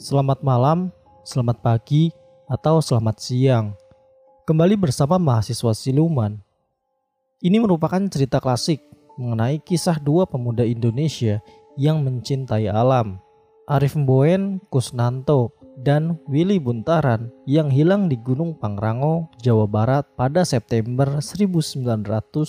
Selamat 0.00 0.40
malam, 0.40 0.88
selamat 1.28 1.60
pagi, 1.60 2.08
atau 2.48 2.80
selamat 2.80 3.20
siang. 3.20 3.76
Kembali 4.48 4.72
bersama 4.72 5.20
mahasiswa 5.20 5.76
siluman. 5.76 6.40
Ini 7.44 7.60
merupakan 7.60 8.00
cerita 8.08 8.40
klasik 8.40 8.80
mengenai 9.20 9.60
kisah 9.60 10.00
dua 10.00 10.24
pemuda 10.24 10.64
Indonesia 10.64 11.44
yang 11.76 12.00
mencintai 12.00 12.72
alam. 12.72 13.20
Arif 13.68 13.92
Mboen 13.92 14.64
Kusnanto 14.72 15.52
dan 15.76 16.16
Willy 16.32 16.56
Buntaran 16.56 17.28
yang 17.44 17.68
hilang 17.68 18.08
di 18.08 18.16
Gunung 18.16 18.56
Pangrango, 18.56 19.28
Jawa 19.44 19.68
Barat 19.68 20.08
pada 20.16 20.48
September 20.48 21.20
1970. 21.20 22.48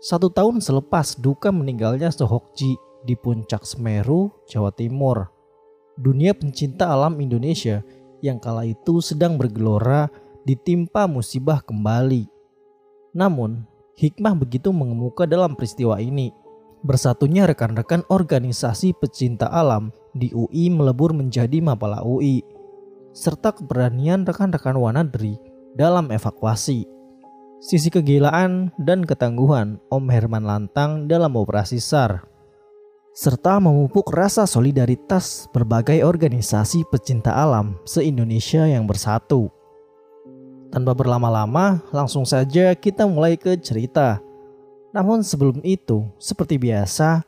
Satu 0.00 0.32
tahun 0.32 0.64
selepas 0.64 1.20
duka 1.20 1.52
meninggalnya 1.52 2.08
Sohokji 2.08 2.80
di 3.04 3.14
puncak 3.20 3.68
Semeru, 3.68 4.32
Jawa 4.48 4.72
Timur. 4.72 5.41
Dunia 6.00 6.32
pencinta 6.32 6.88
alam 6.88 7.20
Indonesia 7.20 7.84
yang 8.24 8.40
kala 8.40 8.64
itu 8.64 9.04
sedang 9.04 9.36
bergelora 9.36 10.08
ditimpa 10.48 11.04
musibah 11.04 11.60
kembali. 11.60 12.30
Namun, 13.12 13.68
hikmah 14.00 14.32
begitu 14.32 14.72
mengemuka 14.72 15.28
dalam 15.28 15.52
peristiwa 15.52 16.00
ini. 16.00 16.32
Bersatunya 16.82 17.46
rekan-rekan 17.46 18.02
organisasi 18.10 18.96
pecinta 18.98 19.46
alam 19.46 19.94
di 20.16 20.34
UI 20.34 20.66
melebur 20.72 21.14
menjadi 21.14 21.62
Mapala 21.62 22.02
UI, 22.02 22.42
serta 23.14 23.54
keberanian 23.54 24.26
rekan-rekan 24.26 24.74
Wanadri 24.74 25.38
dalam 25.78 26.10
evakuasi. 26.10 26.88
Sisi 27.62 27.94
kegilaan 27.94 28.74
dan 28.82 29.06
ketangguhan 29.06 29.78
Om 29.92 30.10
Herman 30.10 30.42
Lantang 30.42 31.06
dalam 31.06 31.38
operasi 31.38 31.78
SAR 31.78 32.31
serta 33.12 33.60
memupuk 33.60 34.08
rasa 34.08 34.48
solidaritas 34.48 35.44
berbagai 35.52 36.00
organisasi 36.00 36.88
pecinta 36.88 37.36
alam 37.36 37.76
se-Indonesia 37.84 38.64
yang 38.64 38.88
bersatu. 38.88 39.52
Tanpa 40.72 40.96
berlama-lama, 40.96 41.84
langsung 41.92 42.24
saja 42.24 42.72
kita 42.72 43.04
mulai 43.04 43.36
ke 43.36 43.60
cerita. 43.60 44.24
Namun 44.96 45.20
sebelum 45.20 45.60
itu, 45.60 46.08
seperti 46.16 46.56
biasa, 46.56 47.20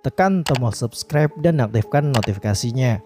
tekan 0.00 0.40
tombol 0.40 0.72
subscribe 0.72 1.28
dan 1.44 1.60
aktifkan 1.60 2.08
notifikasinya 2.08 3.04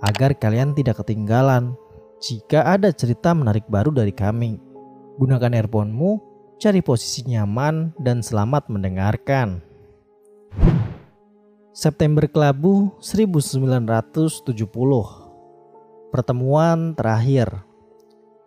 agar 0.00 0.32
kalian 0.32 0.72
tidak 0.72 1.04
ketinggalan 1.04 1.76
jika 2.24 2.64
ada 2.64 2.88
cerita 2.88 3.36
menarik 3.36 3.68
baru 3.68 3.92
dari 3.92 4.16
kami. 4.16 4.56
Gunakan 5.20 5.52
earphone-mu, 5.60 6.16
cari 6.56 6.80
posisi 6.80 7.28
nyaman, 7.28 7.92
dan 8.00 8.24
selamat 8.24 8.72
mendengarkan. 8.72 9.60
September 11.76 12.24
Kelabu 12.24 12.96
1970 13.04 14.64
Pertemuan 16.08 16.96
terakhir 16.96 17.52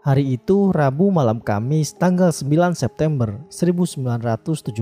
Hari 0.01 0.33
itu 0.33 0.73
Rabu 0.73 1.13
malam 1.13 1.37
Kamis 1.37 1.93
tanggal 1.93 2.33
9 2.33 2.73
September 2.73 3.37
1970 3.53 4.81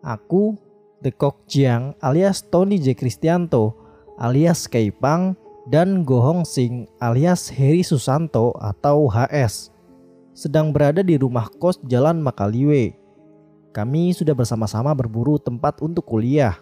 Aku, 0.00 0.56
The 1.04 1.12
Kok 1.12 1.44
Jiang 1.44 1.92
alias 2.00 2.48
Tony 2.48 2.80
J. 2.80 2.96
Kristianto 2.96 3.76
alias 4.16 4.64
Kaipang 4.64 5.36
dan 5.68 6.08
Gohong 6.08 6.48
Sing 6.48 6.88
alias 6.96 7.52
Heri 7.52 7.84
Susanto 7.84 8.56
atau 8.56 9.04
HS 9.04 9.68
sedang 10.32 10.72
berada 10.72 11.04
di 11.04 11.20
rumah 11.20 11.52
kos 11.60 11.76
Jalan 11.84 12.24
Makaliwe. 12.24 12.96
Kami 13.76 14.16
sudah 14.16 14.32
bersama-sama 14.32 14.96
berburu 14.96 15.36
tempat 15.36 15.84
untuk 15.84 16.08
kuliah 16.08 16.56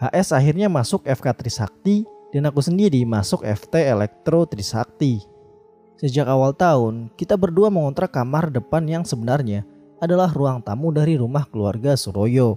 HS 0.00 0.32
akhirnya 0.32 0.72
masuk 0.72 1.04
FK 1.04 1.28
Trisakti 1.36 2.08
dan 2.32 2.48
aku 2.48 2.64
sendiri 2.64 3.04
masuk 3.04 3.44
FT 3.44 3.84
Elektro 3.84 4.48
Trisakti. 4.48 5.20
Sejak 6.00 6.24
awal 6.24 6.56
tahun, 6.56 7.12
kita 7.20 7.36
berdua 7.36 7.68
mengontrak 7.68 8.08
kamar 8.08 8.48
depan 8.48 8.88
yang 8.88 9.04
sebenarnya 9.04 9.68
adalah 10.00 10.32
ruang 10.32 10.64
tamu 10.64 10.88
dari 10.88 11.20
rumah 11.20 11.44
keluarga 11.44 11.92
Suroyo. 12.00 12.56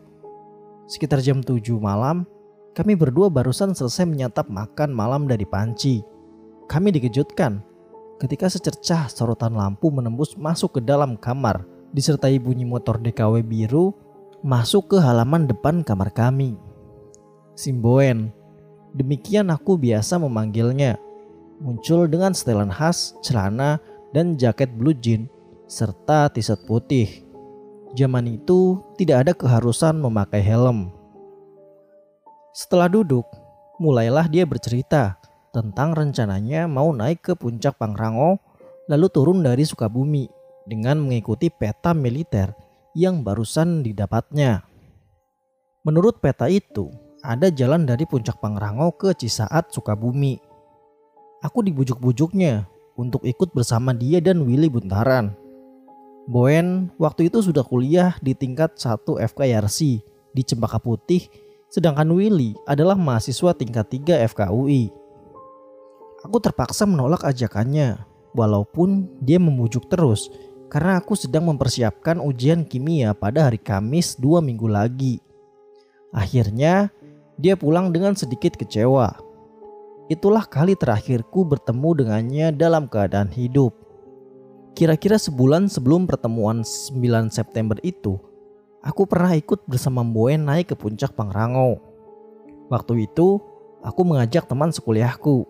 Sekitar 0.88 1.20
jam 1.20 1.44
7 1.44 1.60
malam, 1.84 2.24
kami 2.72 2.96
berdua 2.96 3.28
barusan 3.28 3.76
selesai 3.76 4.08
menyantap 4.08 4.48
makan 4.48 4.96
malam 4.96 5.28
dari 5.28 5.44
panci. 5.44 6.00
Kami 6.72 6.96
dikejutkan 6.96 7.60
ketika 8.24 8.48
secercah 8.48 9.12
sorotan 9.12 9.52
lampu 9.52 9.92
menembus 9.92 10.40
masuk 10.40 10.80
ke 10.80 10.82
dalam 10.82 11.20
kamar 11.20 11.68
disertai 11.92 12.40
bunyi 12.40 12.64
motor 12.64 13.04
DKW 13.04 13.44
biru 13.44 13.92
masuk 14.48 14.96
ke 14.96 14.98
halaman 15.04 15.44
depan 15.44 15.84
kamar 15.84 16.08
kami. 16.16 16.56
Simboen. 17.54 18.34
Demikian 18.94 19.50
aku 19.50 19.78
biasa 19.78 20.22
memanggilnya. 20.22 20.98
Muncul 21.62 22.10
dengan 22.10 22.34
setelan 22.34 22.70
khas, 22.70 23.18
celana, 23.26 23.82
dan 24.14 24.38
jaket 24.38 24.70
blue 24.74 24.94
jean, 24.94 25.30
serta 25.66 26.30
t-shirt 26.30 26.66
putih. 26.70 27.26
Zaman 27.94 28.26
itu 28.26 28.82
tidak 28.98 29.30
ada 29.30 29.34
keharusan 29.38 30.02
memakai 30.02 30.42
helm. 30.42 30.94
Setelah 32.54 32.90
duduk, 32.90 33.26
mulailah 33.82 34.30
dia 34.30 34.46
bercerita 34.46 35.18
tentang 35.54 35.94
rencananya 35.94 36.66
mau 36.66 36.90
naik 36.90 37.22
ke 37.22 37.34
puncak 37.38 37.78
Pangrango 37.78 38.42
lalu 38.90 39.08
turun 39.10 39.46
dari 39.46 39.66
Sukabumi 39.66 40.26
dengan 40.66 41.02
mengikuti 41.02 41.54
peta 41.54 41.94
militer 41.94 42.54
yang 42.98 43.22
barusan 43.26 43.82
didapatnya. 43.86 44.66
Menurut 45.84 46.22
peta 46.22 46.48
itu, 46.48 46.90
ada 47.24 47.48
jalan 47.48 47.88
dari 47.88 48.04
puncak 48.04 48.44
Pangrango 48.44 48.92
ke 49.00 49.16
Cisaat, 49.16 49.72
Sukabumi. 49.72 50.36
Aku 51.40 51.64
dibujuk-bujuknya 51.64 52.68
untuk 53.00 53.24
ikut 53.24 53.56
bersama 53.56 53.96
dia 53.96 54.20
dan 54.20 54.44
Willy 54.44 54.68
Buntaran. 54.68 55.32
Boen 56.28 56.92
waktu 57.00 57.32
itu 57.32 57.40
sudah 57.40 57.64
kuliah 57.64 58.16
di 58.20 58.36
tingkat 58.36 58.76
1 58.76 59.00
FKRC 59.08 59.80
di 60.36 60.42
Cempaka 60.44 60.80
Putih, 60.80 61.28
sedangkan 61.72 62.12
Willy 62.12 62.56
adalah 62.68 63.00
mahasiswa 63.00 63.56
tingkat 63.56 63.88
3 63.92 64.28
FKUI. 64.32 64.92
Aku 66.24 66.40
terpaksa 66.40 66.88
menolak 66.88 67.28
ajakannya, 67.28 68.00
walaupun 68.32 69.08
dia 69.20 69.40
memujuk 69.40 69.88
terus 69.92 70.32
karena 70.72 70.98
aku 70.98 71.14
sedang 71.14 71.46
mempersiapkan 71.52 72.18
ujian 72.18 72.66
kimia 72.66 73.14
pada 73.14 73.46
hari 73.46 73.62
Kamis 73.62 74.18
dua 74.18 74.42
minggu 74.42 74.66
lagi. 74.66 75.22
Akhirnya, 76.10 76.90
dia 77.38 77.58
pulang 77.58 77.90
dengan 77.90 78.14
sedikit 78.14 78.54
kecewa. 78.54 79.18
Itulah 80.12 80.46
kali 80.46 80.76
terakhirku 80.76 81.48
bertemu 81.48 81.90
dengannya 82.04 82.48
dalam 82.54 82.86
keadaan 82.92 83.32
hidup. 83.32 83.74
Kira-kira 84.74 85.22
sebulan 85.22 85.70
sebelum 85.70 86.10
pertemuan 86.10 86.66
9 86.66 87.30
September 87.30 87.78
itu, 87.86 88.20
aku 88.82 89.06
pernah 89.08 89.32
ikut 89.38 89.64
bersama 89.70 90.02
Boen 90.04 90.50
naik 90.50 90.74
ke 90.74 90.76
puncak 90.76 91.14
Pangrango. 91.16 91.80
Waktu 92.68 93.06
itu, 93.06 93.38
aku 93.86 94.02
mengajak 94.04 94.50
teman 94.50 94.74
sekuliahku, 94.74 95.46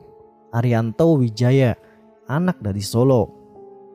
Arianto 0.53 1.17
Wijaya, 1.17 1.79
anak 2.27 2.59
dari 2.61 2.83
Solo. 2.83 3.31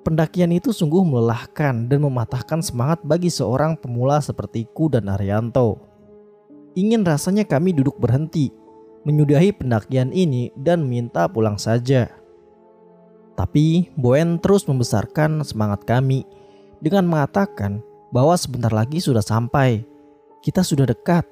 Pendakian 0.03 0.50
itu 0.56 0.72
sungguh 0.72 1.05
melelahkan 1.05 1.87
dan 1.87 2.00
mematahkan 2.00 2.65
semangat 2.65 3.05
bagi 3.05 3.28
seorang 3.28 3.76
pemula 3.76 4.25
sepertiku 4.25 4.88
dan 4.88 5.12
Arianto. 5.12 5.88
Ingin 6.78 7.02
rasanya 7.02 7.42
kami 7.42 7.74
duduk 7.74 7.98
berhenti, 7.98 8.54
menyudahi 9.02 9.50
pendakian 9.50 10.14
ini 10.14 10.54
dan 10.54 10.86
minta 10.86 11.26
pulang 11.26 11.58
saja. 11.58 12.06
Tapi 13.34 13.90
Boen 13.98 14.38
terus 14.38 14.62
membesarkan 14.70 15.42
semangat 15.42 15.82
kami 15.82 16.22
dengan 16.78 17.02
mengatakan 17.10 17.82
bahwa 18.14 18.38
sebentar 18.38 18.70
lagi 18.70 19.02
sudah 19.02 19.26
sampai. 19.26 19.82
Kita 20.38 20.62
sudah 20.62 20.86
dekat. 20.86 21.26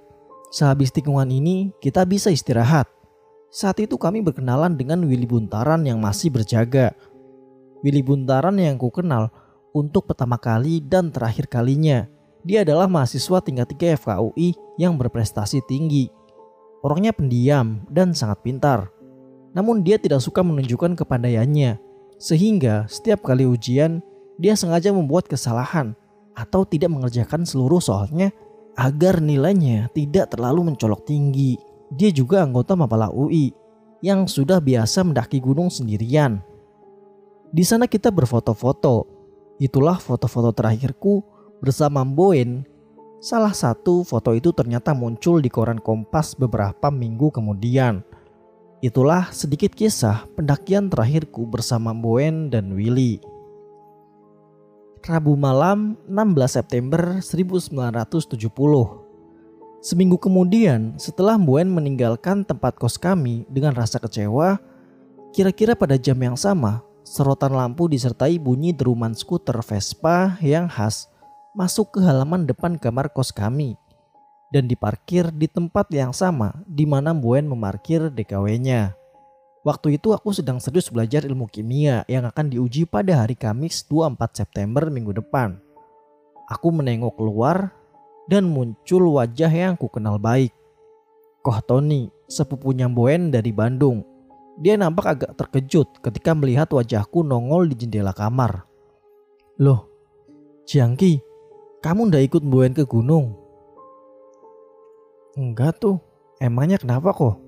Sehabis 0.51 0.91
tikungan 0.91 1.31
ini 1.31 1.71
kita 1.79 2.03
bisa 2.03 2.35
istirahat. 2.35 2.91
Saat 3.47 3.79
itu 3.79 3.95
kami 3.95 4.27
berkenalan 4.27 4.75
dengan 4.75 5.07
Willy 5.07 5.31
Buntaran 5.31 5.87
yang 5.87 6.03
masih 6.03 6.35
berjaga. 6.35 6.91
Willy 7.87 8.03
Buntaran 8.03 8.59
yang 8.59 8.83
ku 8.83 8.91
kenal 8.91 9.31
untuk 9.71 10.11
pertama 10.11 10.43
kali 10.43 10.83
dan 10.83 11.15
terakhir 11.15 11.47
kalinya 11.47 12.11
dia 12.47 12.63
adalah 12.63 12.87
mahasiswa 12.87 13.43
tingkat 13.43 13.75
3 13.75 13.99
FKUI 13.99 14.55
yang 14.79 14.95
berprestasi 14.95 15.67
tinggi. 15.67 16.07
Orangnya 16.87 17.11
pendiam 17.11 17.83
dan 17.91 18.15
sangat 18.15 18.39
pintar. 18.47 18.95
Namun 19.51 19.83
dia 19.83 19.99
tidak 19.99 20.23
suka 20.23 20.47
menunjukkan 20.47 20.95
kepandaiannya. 20.95 21.83
Sehingga 22.23 22.87
setiap 22.87 23.27
kali 23.27 23.51
ujian, 23.51 23.99
dia 24.39 24.55
sengaja 24.55 24.95
membuat 24.95 25.27
kesalahan 25.27 25.99
atau 26.39 26.63
tidak 26.63 26.95
mengerjakan 26.95 27.43
seluruh 27.43 27.83
soalnya 27.83 28.31
agar 28.79 29.19
nilainya 29.19 29.91
tidak 29.91 30.31
terlalu 30.31 30.71
mencolok 30.71 31.03
tinggi. 31.03 31.59
Dia 31.91 32.15
juga 32.15 32.47
anggota 32.47 32.79
Mapala 32.79 33.11
UI 33.11 33.51
yang 34.07 34.31
sudah 34.31 34.63
biasa 34.63 35.03
mendaki 35.03 35.43
gunung 35.43 35.67
sendirian. 35.67 36.39
Di 37.51 37.67
sana 37.67 37.91
kita 37.91 38.15
berfoto-foto. 38.15 39.19
Itulah 39.59 39.99
foto-foto 39.99 40.53
terakhirku 40.53 41.25
bersama 41.61 42.05
Boen. 42.05 42.65
Salah 43.17 43.57
satu 43.57 44.05
foto 44.05 44.37
itu 44.37 44.53
ternyata 44.53 44.93
muncul 44.93 45.41
di 45.41 45.49
koran 45.49 45.81
Kompas 45.81 46.37
beberapa 46.37 46.93
minggu 46.93 47.33
kemudian. 47.33 48.05
Itulah 48.85 49.33
sedikit 49.33 49.73
kisah 49.73 50.29
pendakian 50.37 50.93
terakhirku 50.93 51.49
bersama 51.49 51.97
Boen 51.97 52.53
dan 52.53 52.77
Willy. 52.77 53.19
Rabu 55.07 55.39
malam 55.39 55.97
16 56.11 56.59
September 56.61 57.23
1970. 57.25 58.37
Seminggu 59.81 60.19
kemudian 60.19 60.99
setelah 60.99 61.39
Boen 61.41 61.71
meninggalkan 61.71 62.43
tempat 62.43 62.75
kos 62.75 62.99
kami 62.99 63.47
dengan 63.47 63.73
rasa 63.73 64.03
kecewa, 64.03 64.59
kira-kira 65.31 65.79
pada 65.79 65.95
jam 65.95 66.19
yang 66.19 66.35
sama, 66.35 66.83
serotan 67.07 67.55
lampu 67.55 67.87
disertai 67.87 68.37
bunyi 68.37 68.75
deruman 68.75 69.15
skuter 69.15 69.57
Vespa 69.63 70.35
yang 70.43 70.67
khas 70.67 71.07
masuk 71.57 71.97
ke 71.97 72.05
halaman 72.05 72.45
depan 72.45 72.77
kamar 72.77 73.09
kos 73.09 73.33
kami 73.33 73.81
dan 74.53 74.69
diparkir 74.69 75.33
di 75.33 75.49
tempat 75.49 75.89
yang 75.89 76.13
sama 76.13 76.53
di 76.69 76.85
mana 76.85 77.17
Buen 77.17 77.49
memarkir 77.49 78.13
DKW-nya. 78.13 78.93
Waktu 79.65 79.99
itu 79.99 80.15
aku 80.15 80.31
sedang 80.31 80.63
serius 80.63 80.93
belajar 80.93 81.27
ilmu 81.27 81.51
kimia 81.51 82.07
yang 82.07 82.29
akan 82.29 82.53
diuji 82.53 82.87
pada 82.87 83.25
hari 83.25 83.35
Kamis 83.35 83.83
24 83.89 84.47
September 84.47 84.87
minggu 84.93 85.17
depan. 85.17 85.59
Aku 86.47 86.71
menengok 86.71 87.19
keluar 87.19 87.75
dan 88.31 88.47
muncul 88.47 89.19
wajah 89.19 89.51
yang 89.51 89.75
ku 89.75 89.91
kenal 89.91 90.23
baik. 90.23 90.55
Koh 91.43 91.59
Tony, 91.67 92.07
sepupunya 92.31 92.87
Boen 92.87 93.35
dari 93.35 93.51
Bandung. 93.51 94.07
Dia 94.63 94.79
nampak 94.79 95.07
agak 95.19 95.33
terkejut 95.35 95.99
ketika 95.99 96.31
melihat 96.39 96.71
wajahku 96.71 97.27
nongol 97.27 97.67
di 97.67 97.75
jendela 97.75 98.15
kamar. 98.15 98.63
Loh, 99.59 99.91
Jiangki, 100.71 101.26
kamu 101.87 102.11
ndak 102.11 102.27
ikut 102.27 102.43
Boen 102.43 102.75
ke 102.75 102.83
gunung? 102.83 103.39
Enggak 105.39 105.79
tuh, 105.79 106.03
emangnya 106.43 106.83
kenapa 106.83 107.15
kok? 107.15 107.39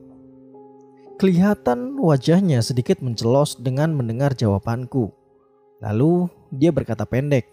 Kelihatan 1.18 1.98
wajahnya 1.98 2.62
sedikit 2.62 3.02
mencelos 3.02 3.58
dengan 3.58 3.90
mendengar 3.98 4.38
jawabanku. 4.38 5.10
Lalu 5.82 6.30
dia 6.54 6.70
berkata 6.70 7.02
pendek. 7.02 7.50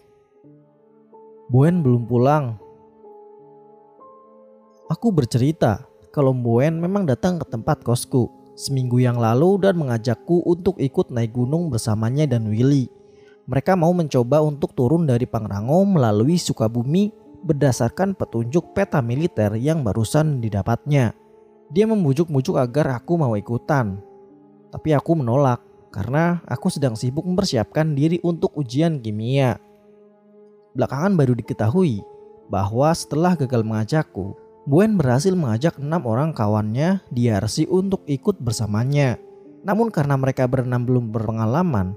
Buen 1.50 1.82
belum 1.82 2.06
pulang. 2.06 2.54
Aku 4.86 5.10
bercerita 5.10 5.90
kalau 6.14 6.30
Buen 6.30 6.78
memang 6.78 7.02
datang 7.02 7.42
ke 7.42 7.50
tempat 7.50 7.82
kosku 7.82 8.30
seminggu 8.54 9.02
yang 9.02 9.18
lalu 9.18 9.58
dan 9.58 9.74
mengajakku 9.74 10.46
untuk 10.46 10.78
ikut 10.78 11.10
naik 11.10 11.34
gunung 11.34 11.66
bersamanya 11.66 12.30
dan 12.30 12.46
Willy. 12.46 12.86
Mereka 13.46 13.78
mau 13.78 13.94
mencoba 13.94 14.42
untuk 14.42 14.74
turun 14.74 15.06
dari 15.06 15.22
Pangrango 15.26 15.86
melalui 15.86 16.34
Sukabumi 16.34 17.14
berdasarkan 17.46 18.18
petunjuk 18.18 18.74
peta 18.74 18.98
militer 18.98 19.54
yang 19.54 19.86
barusan 19.86 20.42
didapatnya. 20.42 21.14
Dia 21.70 21.86
membujuk-bujuk 21.86 22.58
agar 22.58 22.98
aku 22.98 23.14
mau 23.14 23.38
ikutan. 23.38 24.02
Tapi 24.74 24.90
aku 24.94 25.14
menolak 25.14 25.62
karena 25.94 26.42
aku 26.50 26.74
sedang 26.74 26.98
sibuk 26.98 27.22
mempersiapkan 27.22 27.94
diri 27.94 28.18
untuk 28.26 28.58
ujian 28.58 28.98
kimia. 28.98 29.62
Belakangan 30.74 31.14
baru 31.14 31.38
diketahui 31.38 32.02
bahwa 32.50 32.90
setelah 32.92 33.38
gagal 33.38 33.62
mengajakku, 33.62 34.34
Buen 34.66 34.98
berhasil 34.98 35.30
mengajak 35.30 35.78
enam 35.78 36.02
orang 36.10 36.34
kawannya 36.34 36.98
di 37.14 37.30
RC 37.30 37.70
untuk 37.70 38.02
ikut 38.10 38.42
bersamanya. 38.42 39.14
Namun 39.62 39.94
karena 39.94 40.18
mereka 40.18 40.42
berenam 40.50 40.82
belum 40.82 41.14
berpengalaman, 41.14 41.94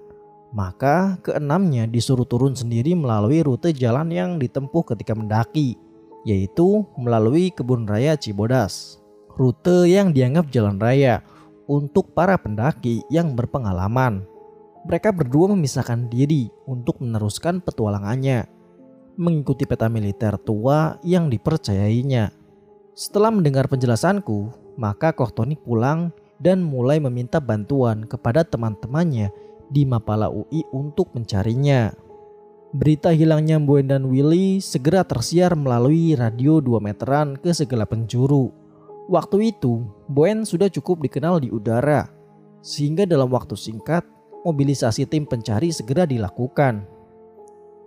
maka 0.50 1.22
keenamnya 1.22 1.86
disuruh 1.86 2.25
turun 2.25 2.57
sendiri 2.57 2.98
melalui 2.98 3.46
rute 3.46 3.69
jalan 3.69 4.10
yang 4.10 4.42
ditempuh 4.42 4.81
ketika 4.94 5.13
mendaki, 5.13 5.78
yaitu 6.25 6.86
melalui 6.98 7.54
kebun 7.54 7.86
raya 7.86 8.18
Cibodas. 8.18 8.98
Rute 9.38 9.88
yang 9.88 10.12
dianggap 10.12 10.51
jalan 10.51 10.81
raya 10.81 11.24
untuk 11.69 12.12
para 12.18 12.36
pendaki 12.36 13.06
yang 13.13 13.38
berpengalaman. 13.38 14.25
Mereka 14.90 15.13
berdua 15.13 15.54
memisahkan 15.54 16.10
diri 16.10 16.50
untuk 16.66 17.00
meneruskan 17.00 17.62
petualangannya, 17.62 18.50
mengikuti 19.16 19.69
peta 19.69 19.86
militer 19.86 20.36
tua 20.42 20.98
yang 21.06 21.30
dipercayainya. 21.30 22.34
Setelah 22.98 23.31
mendengar 23.31 23.69
penjelasanku, 23.69 24.52
maka 24.75 25.13
Kohtoni 25.13 25.56
pulang 25.56 26.10
dan 26.42 26.63
mulai 26.63 26.98
meminta 27.00 27.38
bantuan 27.40 28.07
kepada 28.07 28.48
teman-temannya 28.48 29.30
di 29.69 29.86
Mapala 29.86 30.27
UI 30.33 30.66
untuk 30.74 31.13
mencarinya. 31.13 31.94
Berita 32.69 33.10
hilangnya 33.10 33.57
Boen 33.57 33.89
dan 33.89 34.06
Willy 34.06 34.62
segera 34.62 35.01
tersiar 35.01 35.57
melalui 35.57 36.13
radio 36.13 36.62
2 36.62 36.77
meteran 36.77 37.33
ke 37.33 37.50
segala 37.50 37.89
penjuru. 37.89 38.54
Waktu 39.10 39.57
itu, 39.57 39.81
Boen 40.06 40.45
sudah 40.45 40.69
cukup 40.69 41.01
dikenal 41.01 41.42
di 41.42 41.50
udara, 41.50 42.13
sehingga 42.62 43.10
dalam 43.10 43.33
waktu 43.33 43.57
singkat, 43.57 44.06
mobilisasi 44.45 45.10
tim 45.10 45.25
pencari 45.25 45.74
segera 45.74 46.06
dilakukan. 46.06 46.86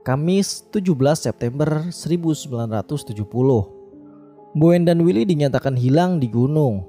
Kamis 0.03 0.67
17 0.75 0.91
September 1.15 1.87
1970. 1.95 3.23
Boen 4.59 4.83
dan 4.83 4.99
Willy 5.07 5.23
dinyatakan 5.23 5.79
hilang 5.79 6.19
di 6.19 6.27
gunung. 6.27 6.83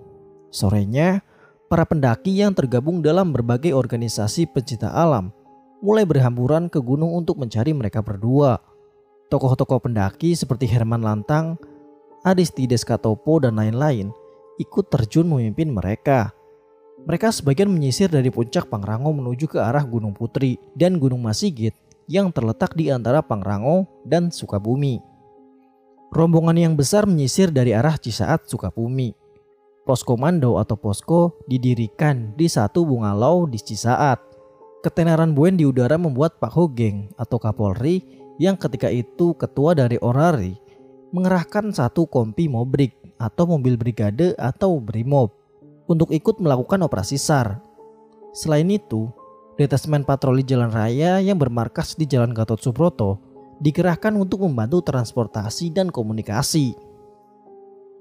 Sorenya, 0.49 1.21
para 1.73 1.89
pendaki 1.89 2.37
yang 2.37 2.53
tergabung 2.53 3.01
dalam 3.01 3.33
berbagai 3.33 3.73
organisasi 3.73 4.45
pencinta 4.45 4.93
alam 4.93 5.33
mulai 5.81 6.05
berhamburan 6.05 6.69
ke 6.69 6.77
gunung 6.77 7.17
untuk 7.17 7.41
mencari 7.41 7.73
mereka 7.73 8.05
berdua. 8.05 8.61
Tokoh-tokoh 9.33 9.81
pendaki 9.81 10.37
seperti 10.37 10.69
Herman 10.69 11.01
Lantang, 11.01 11.57
Aristides 12.21 12.85
Katopo, 12.85 13.41
dan 13.41 13.57
lain-lain 13.57 14.13
ikut 14.61 14.85
terjun 14.93 15.25
memimpin 15.25 15.73
mereka. 15.73 16.29
Mereka 17.09 17.33
sebagian 17.33 17.73
menyisir 17.73 18.05
dari 18.05 18.29
puncak 18.29 18.69
Pangrango 18.69 19.09
menuju 19.09 19.49
ke 19.49 19.57
arah 19.57 19.81
Gunung 19.81 20.13
Putri 20.13 20.61
dan 20.77 21.01
Gunung 21.01 21.25
Masigit 21.25 21.73
yang 22.05 22.29
terletak 22.29 22.77
di 22.77 22.93
antara 22.93 23.25
Pangrango 23.25 23.89
dan 24.05 24.29
Sukabumi. 24.29 25.01
Rombongan 26.13 26.53
yang 26.69 26.77
besar 26.77 27.09
menyisir 27.09 27.49
dari 27.49 27.73
arah 27.73 27.97
Cisaat, 27.97 28.45
Sukabumi 28.45 29.22
Poskomando 29.83 30.63
atau 30.63 30.79
posko 30.79 31.43
didirikan 31.43 32.31
di 32.39 32.47
satu 32.47 32.87
bungalau 32.87 33.43
di 33.43 33.59
Cisaat. 33.59 34.23
Ketenaran 34.79 35.35
Buen 35.35 35.59
di 35.59 35.67
udara 35.67 35.99
membuat 35.99 36.39
Pak 36.39 36.55
Hogeng 36.55 37.11
atau 37.19 37.35
Kapolri 37.35 38.03
yang 38.39 38.55
ketika 38.55 38.87
itu 38.87 39.35
ketua 39.35 39.75
dari 39.75 39.99
Orari 39.99 40.55
mengerahkan 41.11 41.75
satu 41.75 42.07
kompi 42.07 42.47
mobrik 42.47 42.95
atau 43.19 43.43
mobil 43.45 43.75
brigade 43.75 44.33
atau 44.39 44.79
brimob 44.79 45.35
untuk 45.85 46.09
ikut 46.15 46.39
melakukan 46.39 46.81
operasi 46.87 47.19
SAR. 47.19 47.59
Selain 48.33 48.65
itu, 48.71 49.11
Detasmen 49.59 50.01
Patroli 50.01 50.41
Jalan 50.41 50.73
Raya 50.73 51.21
yang 51.21 51.37
bermarkas 51.37 51.93
di 51.93 52.09
Jalan 52.09 52.33
Gatot 52.33 52.57
Subroto 52.57 53.21
dikerahkan 53.61 54.17
untuk 54.17 54.41
membantu 54.47 54.81
transportasi 54.81 55.69
dan 55.69 55.93
komunikasi. 55.93 56.73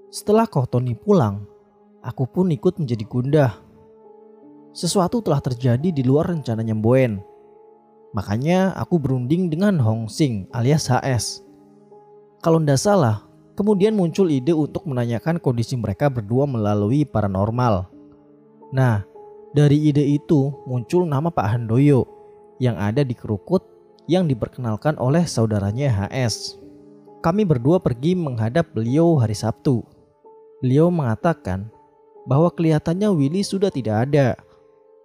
Setelah 0.08 0.48
Kohtoni 0.48 0.96
pulang, 0.96 1.51
aku 2.02 2.26
pun 2.26 2.50
ikut 2.50 2.82
menjadi 2.82 3.04
gundah. 3.06 3.52
Sesuatu 4.74 5.22
telah 5.22 5.38
terjadi 5.38 5.88
di 5.94 6.02
luar 6.02 6.34
rencananya 6.34 6.74
Boen. 6.74 7.22
Makanya 8.12 8.76
aku 8.76 9.00
berunding 9.00 9.48
dengan 9.48 9.80
Hong 9.80 10.10
Sing 10.10 10.44
alias 10.52 10.90
HS. 10.90 11.46
Kalau 12.42 12.60
ndak 12.60 12.82
salah, 12.82 13.24
kemudian 13.54 13.94
muncul 13.94 14.28
ide 14.28 14.52
untuk 14.52 14.84
menanyakan 14.84 15.38
kondisi 15.38 15.78
mereka 15.78 16.10
berdua 16.10 16.44
melalui 16.44 17.06
paranormal. 17.06 17.88
Nah, 18.74 19.06
dari 19.54 19.92
ide 19.92 20.02
itu 20.02 20.52
muncul 20.66 21.06
nama 21.06 21.30
Pak 21.30 21.46
Handoyo 21.56 22.04
yang 22.60 22.76
ada 22.76 23.04
di 23.04 23.12
Kerukut 23.12 23.62
yang 24.10 24.26
diperkenalkan 24.26 24.98
oleh 24.98 25.28
saudaranya 25.28 25.92
HS. 26.08 26.58
Kami 27.22 27.46
berdua 27.46 27.78
pergi 27.78 28.18
menghadap 28.18 28.74
beliau 28.74 29.20
hari 29.20 29.36
Sabtu. 29.36 29.86
Beliau 30.58 30.90
mengatakan 30.90 31.70
bahwa 32.26 32.50
kelihatannya 32.54 33.10
Willy 33.10 33.42
sudah 33.42 33.70
tidak 33.70 34.10
ada. 34.10 34.38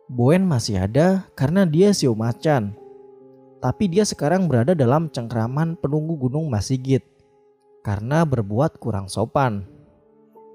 Boen 0.08 0.48
masih 0.48 0.80
ada 0.88 1.28
karena 1.36 1.68
dia 1.68 1.92
sio 1.92 2.16
macan. 2.16 2.74
Tapi 3.58 3.90
dia 3.90 4.06
sekarang 4.06 4.46
berada 4.46 4.78
dalam 4.78 5.10
cengkraman 5.10 5.76
penunggu 5.82 6.16
gunung 6.16 6.48
Masigit 6.48 7.02
karena 7.82 8.24
berbuat 8.24 8.78
kurang 8.78 9.10
sopan. 9.10 9.66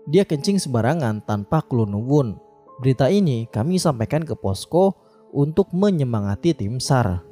Dia 0.06 0.22
kencing 0.26 0.58
sembarangan 0.62 1.22
tanpa 1.26 1.62
klunuwun. 1.62 2.38
Berita 2.82 3.10
ini 3.10 3.46
kami 3.50 3.78
sampaikan 3.78 4.22
ke 4.26 4.34
posko 4.34 4.94
untuk 5.34 5.70
menyemangati 5.74 6.54
tim 6.54 6.78
SAR. 6.78 7.22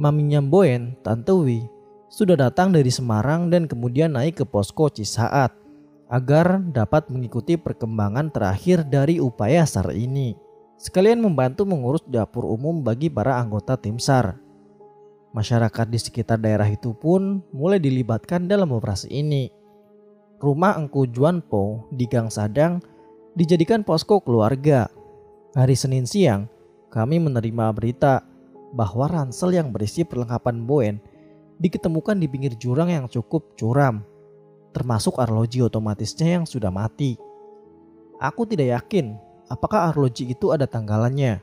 Maminya 0.00 0.40
Boen, 0.40 0.96
Tante 1.04 1.32
Wi, 1.36 1.60
sudah 2.08 2.36
datang 2.36 2.72
dari 2.72 2.88
Semarang 2.88 3.52
dan 3.52 3.68
kemudian 3.68 4.16
naik 4.16 4.40
ke 4.40 4.44
posko 4.48 4.88
Cisaat 4.88 5.59
agar 6.10 6.58
dapat 6.74 7.06
mengikuti 7.06 7.54
perkembangan 7.54 8.34
terakhir 8.34 8.82
dari 8.82 9.22
upaya 9.22 9.62
SAR 9.62 9.94
ini. 9.94 10.34
Sekalian 10.74 11.22
membantu 11.22 11.62
mengurus 11.62 12.02
dapur 12.02 12.50
umum 12.50 12.82
bagi 12.82 13.06
para 13.06 13.38
anggota 13.38 13.78
tim 13.78 14.02
SAR. 14.02 14.34
Masyarakat 15.30 15.86
di 15.86 15.98
sekitar 16.02 16.42
daerah 16.42 16.66
itu 16.66 16.90
pun 16.90 17.46
mulai 17.54 17.78
dilibatkan 17.78 18.50
dalam 18.50 18.74
operasi 18.74 19.06
ini. 19.06 19.54
Rumah 20.42 20.82
Engku 20.82 21.06
Juan 21.06 21.38
Po 21.46 21.86
di 21.94 22.10
Gang 22.10 22.26
Sadang 22.26 22.82
dijadikan 23.38 23.86
posko 23.86 24.18
keluarga. 24.18 24.90
Hari 25.54 25.78
Senin 25.78 26.10
siang, 26.10 26.50
kami 26.90 27.22
menerima 27.22 27.70
berita 27.70 28.26
bahwa 28.74 29.06
ransel 29.06 29.54
yang 29.54 29.70
berisi 29.70 30.02
perlengkapan 30.02 30.66
Boen 30.66 30.96
diketemukan 31.62 32.18
di 32.18 32.26
pinggir 32.26 32.56
jurang 32.58 32.90
yang 32.90 33.06
cukup 33.06 33.54
curam, 33.54 34.02
termasuk 34.70 35.18
arloji 35.18 35.62
otomatisnya 35.64 36.40
yang 36.40 36.44
sudah 36.46 36.70
mati. 36.70 37.18
Aku 38.20 38.44
tidak 38.44 38.80
yakin 38.80 39.16
apakah 39.50 39.90
arloji 39.90 40.30
itu 40.30 40.54
ada 40.54 40.64
tanggalannya. 40.64 41.42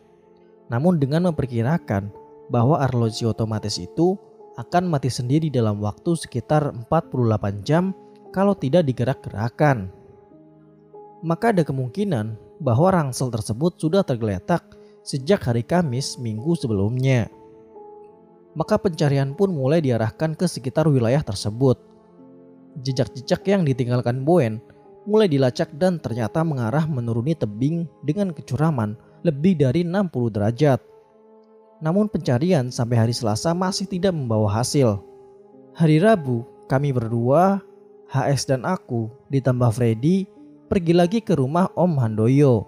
Namun 0.68 1.00
dengan 1.00 1.32
memperkirakan 1.32 2.12
bahwa 2.52 2.80
arloji 2.80 3.28
otomatis 3.28 3.80
itu 3.80 4.16
akan 4.58 4.90
mati 4.90 5.12
sendiri 5.12 5.54
dalam 5.54 5.78
waktu 5.84 6.18
sekitar 6.18 6.74
48 6.90 7.68
jam 7.68 7.94
kalau 8.34 8.58
tidak 8.58 8.88
digerak-gerakkan. 8.90 9.94
Maka 11.22 11.54
ada 11.54 11.64
kemungkinan 11.66 12.38
bahwa 12.62 12.90
rangsel 12.94 13.30
tersebut 13.30 13.78
sudah 13.78 14.02
tergeletak 14.02 14.78
sejak 15.06 15.46
hari 15.46 15.64
Kamis 15.64 16.18
minggu 16.20 16.58
sebelumnya. 16.58 17.30
Maka 18.58 18.82
pencarian 18.82 19.38
pun 19.38 19.54
mulai 19.54 19.80
diarahkan 19.80 20.34
ke 20.34 20.50
sekitar 20.50 20.90
wilayah 20.90 21.22
tersebut. 21.22 21.78
Jejak-jejak 22.78 23.42
yang 23.50 23.66
ditinggalkan 23.66 24.22
Boen 24.22 24.62
mulai 25.08 25.32
dilacak 25.32 25.74
dan 25.80 25.98
ternyata 25.98 26.44
mengarah 26.44 26.84
menuruni 26.86 27.34
tebing 27.34 27.88
dengan 28.04 28.36
kecuraman 28.36 29.00
lebih 29.24 29.58
dari 29.58 29.82
60 29.88 30.36
derajat. 30.36 30.80
Namun 31.80 32.10
pencarian 32.12 32.70
sampai 32.74 33.08
hari 33.08 33.14
Selasa 33.16 33.54
masih 33.54 33.88
tidak 33.88 34.14
membawa 34.14 34.50
hasil. 34.62 35.00
Hari 35.78 36.02
Rabu, 36.02 36.44
kami 36.66 36.90
berdua, 36.92 37.62
HS 38.10 38.50
dan 38.50 38.66
aku, 38.66 39.10
ditambah 39.30 39.70
Freddy, 39.74 40.26
pergi 40.68 40.94
lagi 40.94 41.20
ke 41.22 41.38
rumah 41.38 41.70
Om 41.78 42.02
Handoyo. 42.02 42.66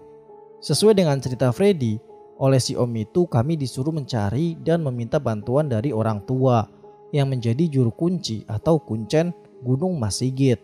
Sesuai 0.61 0.93
dengan 0.93 1.17
cerita 1.19 1.49
Freddy, 1.49 1.97
oleh 2.39 2.61
si 2.61 2.77
Om 2.77 2.91
itu 2.95 3.27
kami 3.27 3.59
disuruh 3.59 3.91
mencari 3.91 4.55
dan 4.61 4.79
meminta 4.85 5.19
bantuan 5.19 5.67
dari 5.67 5.91
orang 5.91 6.23
tua 6.23 6.63
yang 7.11 7.27
menjadi 7.27 7.67
juru 7.67 7.91
kunci 7.91 8.45
atau 8.45 8.79
kuncen 8.79 9.33
Gunung 9.59 9.99
Masigit. 9.99 10.59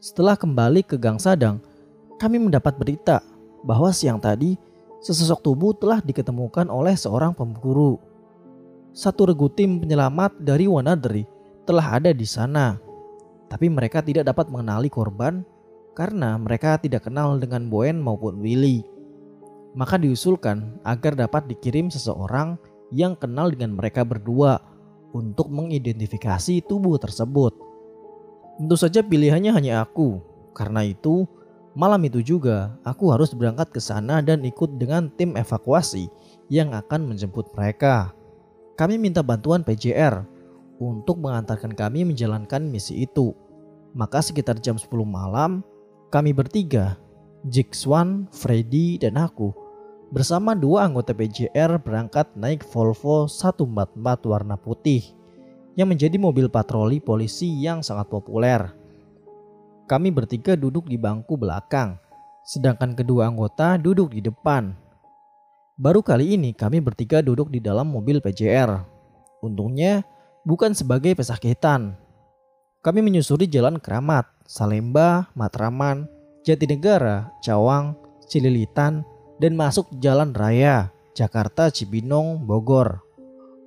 Setelah 0.00 0.36
kembali 0.36 0.84
ke 0.84 0.96
Gang 0.96 1.20
Sadang, 1.20 1.60
kami 2.16 2.40
mendapat 2.40 2.76
berita 2.80 3.20
bahwa 3.60 3.92
siang 3.92 4.16
tadi 4.16 4.56
sesosok 5.04 5.44
tubuh 5.44 5.72
telah 5.76 6.00
diketemukan 6.00 6.72
oleh 6.72 6.96
seorang 6.96 7.36
pemburu. 7.36 8.00
Satu 8.96 9.28
regu 9.28 9.52
tim 9.52 9.76
penyelamat 9.76 10.40
dari 10.40 10.64
Wanadri 10.64 11.28
telah 11.68 12.00
ada 12.00 12.16
di 12.16 12.24
sana. 12.24 12.80
Tapi 13.46 13.68
mereka 13.68 14.00
tidak 14.00 14.26
dapat 14.26 14.48
mengenali 14.48 14.88
korban 14.88 15.44
karena 15.92 16.40
mereka 16.40 16.80
tidak 16.80 17.04
kenal 17.04 17.36
dengan 17.36 17.68
Boen 17.68 18.00
maupun 18.00 18.40
Willy. 18.40 18.80
Maka 19.76 20.00
diusulkan 20.00 20.80
agar 20.88 21.12
dapat 21.12 21.44
dikirim 21.52 21.92
seseorang 21.92 22.56
yang 22.88 23.12
kenal 23.12 23.52
dengan 23.52 23.76
mereka 23.76 24.08
berdua 24.08 24.56
untuk 25.12 25.52
mengidentifikasi 25.52 26.64
tubuh 26.64 26.96
tersebut. 26.96 27.52
Tentu 28.56 28.76
saja 28.76 29.04
pilihannya 29.04 29.52
hanya 29.52 29.84
aku. 29.84 30.20
Karena 30.56 30.80
itu, 30.80 31.28
malam 31.76 32.00
itu 32.08 32.24
juga 32.24 32.72
aku 32.88 33.12
harus 33.12 33.36
berangkat 33.36 33.68
ke 33.68 33.80
sana 33.80 34.24
dan 34.24 34.40
ikut 34.40 34.80
dengan 34.80 35.12
tim 35.12 35.36
evakuasi 35.36 36.08
yang 36.48 36.72
akan 36.72 37.04
menjemput 37.04 37.52
mereka. 37.52 38.16
Kami 38.80 38.96
minta 38.96 39.20
bantuan 39.20 39.60
PJR 39.60 40.24
untuk 40.80 41.20
mengantarkan 41.20 41.72
kami 41.72 42.08
menjalankan 42.08 42.64
misi 42.64 43.04
itu. 43.04 43.36
Maka 43.96 44.20
sekitar 44.20 44.60
jam 44.60 44.76
10 44.76 44.92
malam, 45.08 45.64
kami 46.12 46.36
bertiga, 46.36 47.00
Jixwan, 47.48 48.28
Freddy, 48.28 49.00
dan 49.00 49.16
aku 49.16 49.52
bersama 50.06 50.54
dua 50.54 50.86
anggota 50.86 51.10
PJR 51.10 51.82
berangkat 51.82 52.30
naik 52.38 52.62
Volvo 52.70 53.26
144 53.26 53.98
warna 54.30 54.54
putih 54.54 55.15
yang 55.76 55.92
menjadi 55.92 56.16
mobil 56.16 56.48
patroli 56.48 56.98
polisi 56.98 57.46
yang 57.60 57.84
sangat 57.84 58.08
populer. 58.08 58.72
Kami 59.86 60.10
bertiga 60.10 60.58
duduk 60.58 60.90
di 60.90 60.98
bangku 60.98 61.38
belakang, 61.38 62.00
sedangkan 62.42 62.96
kedua 62.98 63.30
anggota 63.30 63.78
duduk 63.78 64.10
di 64.16 64.24
depan. 64.24 64.74
Baru 65.76 66.00
kali 66.00 66.34
ini 66.34 66.56
kami 66.56 66.80
bertiga 66.82 67.20
duduk 67.22 67.52
di 67.52 67.60
dalam 67.62 67.92
mobil 67.92 68.18
PJR. 68.18 68.82
Untungnya 69.44 70.02
bukan 70.42 70.72
sebagai 70.74 71.14
pesakitan. 71.14 71.94
Kami 72.80 73.04
menyusuri 73.04 73.46
jalan 73.46 73.78
Keramat, 73.78 74.26
Salemba, 74.48 75.28
Matraman, 75.36 76.08
Jatinegara, 76.42 77.30
Cawang, 77.44 77.94
Cililitan, 78.26 79.04
dan 79.38 79.52
masuk 79.54 79.86
jalan 80.02 80.32
raya 80.32 80.90
Jakarta 81.14 81.70
Cibinong 81.70 82.42
Bogor. 82.42 83.05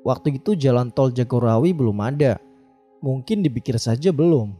Waktu 0.09 0.41
itu 0.41 0.57
jalan 0.57 0.89
tol 0.89 1.13
Jagorawi 1.13 1.69
belum 1.69 2.01
ada. 2.01 2.41
Mungkin 3.05 3.45
dipikir 3.45 3.77
saja 3.77 4.09
belum. 4.09 4.57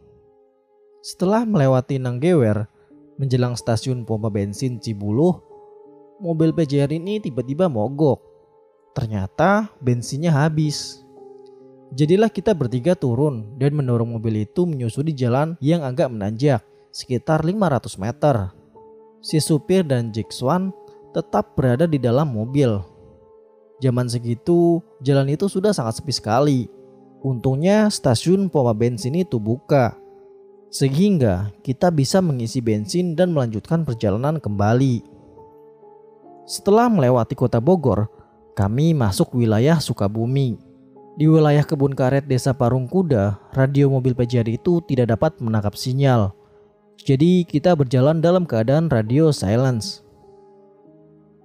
Setelah 1.02 1.42
melewati 1.42 1.98
Nanggewer, 1.98 2.70
menjelang 3.18 3.58
stasiun 3.58 4.06
pompa 4.06 4.30
bensin 4.30 4.78
Cibuluh, 4.78 5.42
mobil 6.22 6.54
PJR 6.54 6.94
ini 6.94 7.18
tiba-tiba 7.18 7.66
mogok. 7.66 8.22
Ternyata 8.94 9.74
bensinnya 9.82 10.30
habis. 10.30 11.02
Jadilah 11.98 12.30
kita 12.30 12.54
bertiga 12.54 12.94
turun 12.94 13.58
dan 13.58 13.74
mendorong 13.74 14.22
mobil 14.22 14.46
itu 14.46 14.70
menyusuri 14.70 15.18
jalan 15.18 15.58
yang 15.58 15.82
agak 15.82 16.14
menanjak, 16.14 16.62
sekitar 16.94 17.42
500 17.42 17.98
meter. 17.98 18.54
Si 19.26 19.42
supir 19.42 19.82
dan 19.82 20.14
Swan 20.30 20.70
tetap 21.10 21.58
berada 21.58 21.90
di 21.90 21.98
dalam 21.98 22.30
mobil. 22.38 22.86
Zaman 23.80 24.12
segitu, 24.12 24.84
jalan 25.00 25.32
itu 25.32 25.48
sudah 25.48 25.72
sangat 25.72 26.04
sepi 26.04 26.12
sekali. 26.12 26.60
Untungnya 27.24 27.88
stasiun 27.88 28.52
pompa 28.52 28.76
bensin 28.76 29.16
itu 29.16 29.40
buka. 29.40 29.96
Sehingga 30.68 31.52
kita 31.64 31.90
bisa 31.90 32.20
mengisi 32.20 32.60
bensin 32.60 33.16
dan 33.16 33.32
melanjutkan 33.32 33.88
perjalanan 33.88 34.38
kembali. 34.38 35.02
Setelah 36.44 36.92
melewati 36.92 37.34
kota 37.40 37.64
Bogor, 37.64 38.12
kami 38.54 38.92
masuk 38.92 39.32
wilayah 39.40 39.80
Sukabumi. 39.80 40.60
Di 41.20 41.28
wilayah 41.28 41.64
kebun 41.64 41.96
karet 41.96 42.28
desa 42.28 42.56
Parung 42.56 42.88
Kuda, 42.88 43.40
radio 43.56 43.92
mobil 43.92 44.16
PJR 44.16 44.48
itu 44.48 44.80
tidak 44.88 45.16
dapat 45.16 45.36
menangkap 45.40 45.76
sinyal. 45.76 46.32
Jadi 47.00 47.48
kita 47.48 47.76
berjalan 47.76 48.20
dalam 48.20 48.44
keadaan 48.44 48.92
radio 48.92 49.32
silence. 49.32 50.04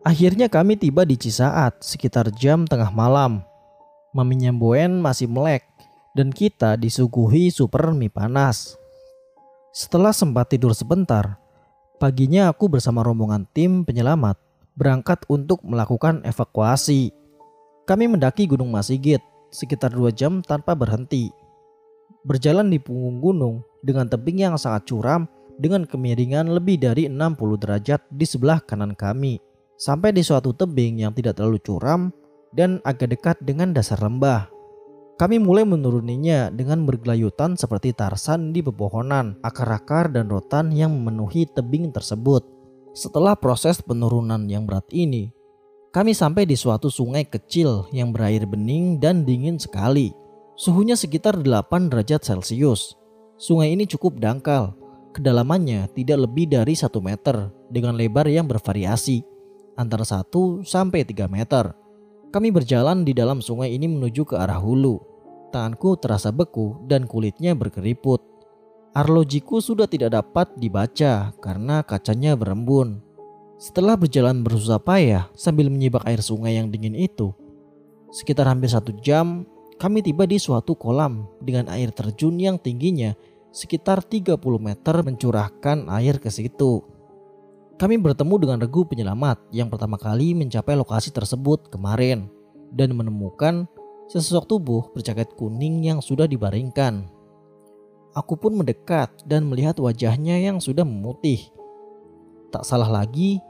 Akhirnya 0.05 0.53
kami 0.53 0.77
tiba 0.77 1.09
di 1.09 1.17
Cisaat 1.17 1.81
sekitar 1.81 2.29
jam 2.37 2.69
tengah 2.69 2.93
malam. 2.93 3.41
Mami 4.13 4.37
Boen 4.53 5.01
masih 5.01 5.33
melek 5.33 5.65
dan 6.13 6.29
kita 6.29 6.77
disuguhi 6.77 7.49
super 7.49 7.89
mie 7.97 8.13
panas. 8.13 8.77
Setelah 9.73 10.13
sempat 10.13 10.53
tidur 10.53 10.77
sebentar, 10.77 11.41
paginya 11.97 12.53
aku 12.53 12.69
bersama 12.69 13.01
rombongan 13.01 13.49
tim 13.57 13.83
penyelamat 13.83 14.37
berangkat 14.77 15.25
untuk 15.33 15.65
melakukan 15.65 16.21
evakuasi. 16.21 17.09
Kami 17.89 18.05
mendaki 18.05 18.45
Gunung 18.45 18.77
Masigit 18.77 19.25
sekitar 19.49 19.89
dua 19.89 20.13
jam 20.13 20.45
tanpa 20.45 20.77
berhenti. 20.77 21.33
Berjalan 22.29 22.69
di 22.69 22.77
punggung 22.77 23.25
gunung 23.25 23.57
dengan 23.81 24.05
tebing 24.05 24.53
yang 24.53 24.55
sangat 24.61 24.85
curam 24.85 25.25
dengan 25.57 25.89
kemiringan 25.89 26.53
lebih 26.53 26.77
dari 26.77 27.09
60 27.09 27.57
derajat 27.57 28.05
di 28.13 28.29
sebelah 28.29 28.61
kanan 28.61 28.93
kami. 28.93 29.54
Sampai 29.75 30.15
di 30.15 30.23
suatu 30.23 30.55
tebing 30.55 31.03
yang 31.03 31.13
tidak 31.13 31.39
terlalu 31.39 31.59
curam 31.59 32.15
dan 32.55 32.79
agak 32.87 33.11
dekat 33.11 33.37
dengan 33.43 33.75
dasar 33.75 33.99
lembah. 33.99 34.47
Kami 35.15 35.39
mulai 35.39 35.63
menuruninya 35.63 36.51
dengan 36.51 36.83
bergelayutan 36.87 37.55
seperti 37.55 37.95
Tarsan 37.95 38.51
di 38.51 38.63
pepohonan, 38.63 39.39
akar-akar 39.47 40.11
dan 40.11 40.27
rotan 40.27 40.75
yang 40.75 40.91
memenuhi 40.91 41.47
tebing 41.55 41.95
tersebut. 41.95 42.43
Setelah 42.95 43.39
proses 43.39 43.79
penurunan 43.83 44.47
yang 44.51 44.67
berat 44.67 44.87
ini, 44.91 45.31
kami 45.95 46.15
sampai 46.15 46.47
di 46.47 46.59
suatu 46.59 46.91
sungai 46.91 47.27
kecil 47.27 47.87
yang 47.95 48.11
berair 48.11 48.47
bening 48.47 48.99
dan 48.99 49.23
dingin 49.23 49.59
sekali. 49.59 50.11
Suhunya 50.59 50.99
sekitar 50.99 51.39
8 51.39 51.91
derajat 51.91 52.23
Celcius. 52.23 52.99
Sungai 53.39 53.75
ini 53.75 53.87
cukup 53.87 54.19
dangkal. 54.19 54.75
Kedalamannya 55.15 55.91
tidak 55.95 56.27
lebih 56.27 56.51
dari 56.51 56.75
1 56.75 56.91
meter 56.99 57.51
dengan 57.71 57.95
lebar 57.95 58.27
yang 58.27 58.47
bervariasi 58.51 59.34
antara 59.75 60.07
1 60.07 60.63
sampai 60.67 61.07
3 61.07 61.27
meter. 61.31 61.75
Kami 62.35 62.51
berjalan 62.51 63.07
di 63.07 63.15
dalam 63.15 63.39
sungai 63.39 63.71
ini 63.75 63.87
menuju 63.87 64.27
ke 64.27 64.35
arah 64.35 64.59
hulu. 64.59 64.99
Tanganku 65.55 65.95
terasa 66.03 66.35
beku 66.35 66.83
dan 66.91 67.07
kulitnya 67.07 67.55
berkeriput. 67.55 68.19
Arlojiku 68.95 69.63
sudah 69.63 69.87
tidak 69.87 70.15
dapat 70.15 70.51
dibaca 70.59 71.31
karena 71.39 71.83
kacanya 71.87 72.35
berembun. 72.35 73.03
Setelah 73.59 73.95
berjalan 73.95 74.43
bersusah 74.43 74.83
payah 74.83 75.31
sambil 75.35 75.71
menyibak 75.71 76.03
air 76.11 76.19
sungai 76.19 76.59
yang 76.59 76.75
dingin 76.75 76.95
itu, 76.99 77.31
sekitar 78.11 78.51
hampir 78.51 78.71
satu 78.71 78.95
jam 78.99 79.47
kami 79.79 80.03
tiba 80.03 80.27
di 80.27 80.39
suatu 80.39 80.79
kolam 80.79 81.27
dengan 81.43 81.67
air 81.71 81.91
terjun 81.91 82.39
yang 82.39 82.59
tingginya 82.59 83.15
sekitar 83.55 84.03
30 84.03 84.39
meter 84.59 84.97
mencurahkan 85.03 85.87
air 85.91 86.19
ke 86.23 86.31
situ. 86.31 86.94
Kami 87.75 87.99
bertemu 87.99 88.35
dengan 88.39 88.59
regu 88.63 88.87
penyelamat 88.87 89.51
yang 89.51 89.67
pertama 89.67 89.99
kali 89.99 90.31
mencapai 90.31 90.79
lokasi 90.79 91.11
tersebut 91.11 91.75
kemarin 91.75 92.31
dan 92.71 92.95
menemukan 92.95 93.67
sesosok 94.07 94.47
tubuh 94.47 94.83
berjaket 94.95 95.35
kuning 95.35 95.83
yang 95.83 95.99
sudah 95.99 96.31
dibaringkan. 96.31 97.11
Aku 98.15 98.39
pun 98.39 98.55
mendekat 98.55 99.27
dan 99.27 99.51
melihat 99.51 99.75
wajahnya 99.83 100.39
yang 100.39 100.63
sudah 100.63 100.87
memutih. 100.87 101.51
Tak 102.55 102.63
salah 102.63 102.87
lagi, 102.87 103.43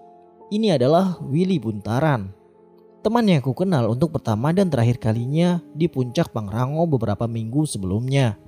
ini 0.48 0.72
adalah 0.72 1.20
Willy 1.20 1.60
Buntaran. 1.60 2.32
Teman 3.04 3.28
yang 3.28 3.44
aku 3.44 3.52
kenal 3.52 3.92
untuk 3.92 4.16
pertama 4.16 4.56
dan 4.56 4.72
terakhir 4.72 4.96
kalinya 5.04 5.60
di 5.76 5.84
puncak 5.84 6.32
Pangrango 6.32 6.88
beberapa 6.88 7.28
minggu 7.28 7.68
sebelumnya. 7.68 8.40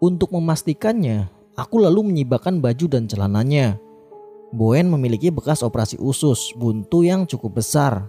Untuk 0.00 0.32
memastikannya, 0.32 1.28
aku 1.60 1.84
lalu 1.84 2.08
menyibakkan 2.08 2.64
baju 2.64 2.88
dan 2.88 3.04
celananya 3.04 3.76
Boen 4.48 4.88
memiliki 4.88 5.28
bekas 5.28 5.60
operasi 5.60 6.00
usus 6.00 6.56
buntu 6.56 7.04
yang 7.04 7.28
cukup 7.28 7.60
besar. 7.60 8.08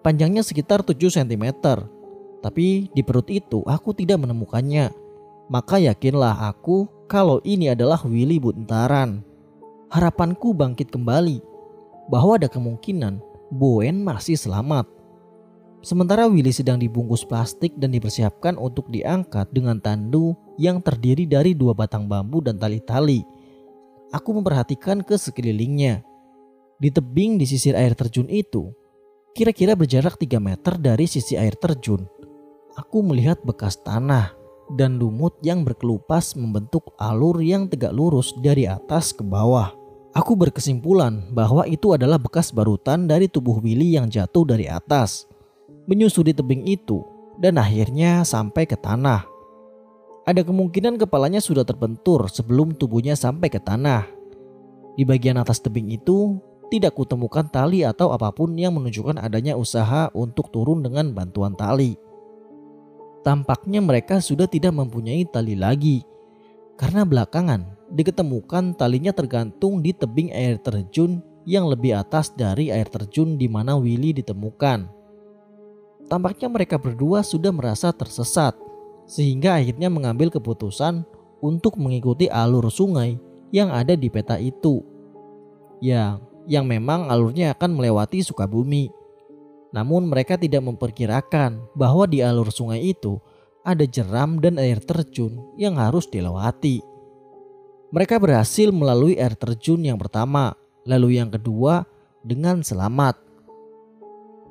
Panjangnya 0.00 0.40
sekitar 0.40 0.80
7 0.80 0.96
cm. 1.12 1.44
Tapi 2.40 2.88
di 2.94 3.02
perut 3.04 3.28
itu 3.28 3.60
aku 3.68 3.92
tidak 3.92 4.24
menemukannya. 4.24 4.94
Maka 5.52 5.76
yakinlah 5.76 6.48
aku 6.48 6.88
kalau 7.04 7.42
ini 7.44 7.70
adalah 7.70 8.00
Willy 8.06 8.40
Buntaran. 8.40 9.20
Harapanku 9.92 10.56
bangkit 10.56 10.90
kembali 10.90 11.38
bahwa 12.08 12.40
ada 12.40 12.48
kemungkinan 12.48 13.20
Boen 13.52 14.02
masih 14.02 14.34
selamat. 14.34 14.88
Sementara 15.86 16.26
Willy 16.26 16.50
sedang 16.50 16.82
dibungkus 16.82 17.22
plastik 17.22 17.76
dan 17.78 17.94
dipersiapkan 17.94 18.58
untuk 18.58 18.90
diangkat 18.90 19.46
dengan 19.54 19.78
tandu 19.78 20.34
yang 20.58 20.82
terdiri 20.82 21.28
dari 21.28 21.54
dua 21.54 21.76
batang 21.76 22.10
bambu 22.10 22.42
dan 22.42 22.58
tali-tali 22.58 23.22
aku 24.12 24.30
memperhatikan 24.36 25.02
ke 25.02 25.16
sekelilingnya. 25.18 26.02
Di 26.76 26.92
tebing 26.92 27.40
di 27.40 27.48
sisi 27.48 27.72
air 27.72 27.96
terjun 27.96 28.28
itu, 28.28 28.68
kira-kira 29.32 29.72
berjarak 29.72 30.20
3 30.20 30.36
meter 30.36 30.76
dari 30.76 31.08
sisi 31.08 31.34
air 31.40 31.56
terjun, 31.56 32.04
aku 32.76 33.00
melihat 33.00 33.40
bekas 33.42 33.80
tanah 33.80 34.36
dan 34.76 34.98
lumut 35.00 35.38
yang 35.40 35.64
berkelupas 35.64 36.34
membentuk 36.36 36.92
alur 36.98 37.38
yang 37.40 37.70
tegak 37.70 37.94
lurus 37.94 38.34
dari 38.42 38.66
atas 38.68 39.14
ke 39.14 39.22
bawah. 39.22 39.72
Aku 40.16 40.32
berkesimpulan 40.32 41.28
bahwa 41.32 41.68
itu 41.68 41.92
adalah 41.92 42.16
bekas 42.16 42.48
barutan 42.48 43.04
dari 43.04 43.28
tubuh 43.28 43.60
Willy 43.60 44.00
yang 44.00 44.08
jatuh 44.08 44.48
dari 44.48 44.64
atas, 44.64 45.28
menyusuri 45.84 46.32
tebing 46.32 46.64
itu, 46.64 47.04
dan 47.36 47.60
akhirnya 47.60 48.24
sampai 48.24 48.64
ke 48.64 48.80
tanah. 48.80 49.35
Ada 50.26 50.42
kemungkinan 50.42 50.98
kepalanya 50.98 51.38
sudah 51.38 51.62
terbentur 51.62 52.26
sebelum 52.26 52.74
tubuhnya 52.74 53.14
sampai 53.14 53.46
ke 53.46 53.62
tanah. 53.62 54.10
Di 54.98 55.06
bagian 55.06 55.38
atas 55.38 55.62
tebing 55.62 55.86
itu, 55.94 56.42
tidak 56.66 56.98
kutemukan 56.98 57.46
tali 57.46 57.86
atau 57.86 58.10
apa 58.10 58.34
pun 58.34 58.50
yang 58.58 58.74
menunjukkan 58.74 59.22
adanya 59.22 59.54
usaha 59.54 60.10
untuk 60.10 60.50
turun 60.50 60.82
dengan 60.82 61.14
bantuan 61.14 61.54
tali. 61.54 61.94
Tampaknya 63.22 63.78
mereka 63.78 64.18
sudah 64.18 64.50
tidak 64.50 64.74
mempunyai 64.74 65.22
tali 65.30 65.54
lagi, 65.54 66.02
karena 66.74 67.06
belakangan 67.06 67.78
diketemukan 67.94 68.74
talinya 68.74 69.14
tergantung 69.14 69.78
di 69.78 69.94
tebing 69.94 70.34
air 70.34 70.58
terjun 70.58 71.22
yang 71.46 71.70
lebih 71.70 71.94
atas 71.94 72.34
dari 72.34 72.74
air 72.74 72.90
terjun 72.90 73.38
di 73.38 73.46
mana 73.46 73.78
Willy 73.78 74.10
ditemukan. 74.10 74.90
Tampaknya 76.10 76.50
mereka 76.50 76.82
berdua 76.82 77.22
sudah 77.22 77.54
merasa 77.54 77.94
tersesat 77.94 78.65
sehingga 79.06 79.62
akhirnya 79.62 79.88
mengambil 79.88 80.28
keputusan 80.28 81.06
untuk 81.40 81.78
mengikuti 81.78 82.26
alur 82.26 82.68
sungai 82.68 83.16
yang 83.54 83.70
ada 83.70 83.94
di 83.94 84.10
peta 84.10 84.36
itu. 84.36 84.82
Ya, 85.78 86.18
yang 86.46 86.66
memang 86.66 87.10
alurnya 87.10 87.54
akan 87.54 87.78
melewati 87.78 88.22
Sukabumi. 88.22 88.90
Namun 89.74 90.08
mereka 90.10 90.38
tidak 90.38 90.62
memperkirakan 90.64 91.70
bahwa 91.74 92.06
di 92.06 92.22
alur 92.22 92.50
sungai 92.50 92.82
itu 92.82 93.18
ada 93.66 93.82
jeram 93.82 94.38
dan 94.38 94.56
air 94.62 94.78
terjun 94.78 95.42
yang 95.58 95.76
harus 95.76 96.06
dilewati. 96.06 96.80
Mereka 97.90 98.18
berhasil 98.18 98.70
melalui 98.70 99.18
air 99.18 99.34
terjun 99.34 99.82
yang 99.82 99.98
pertama, 99.98 100.54
lalu 100.86 101.18
yang 101.18 101.30
kedua 101.30 101.86
dengan 102.22 102.62
selamat. 102.62 103.18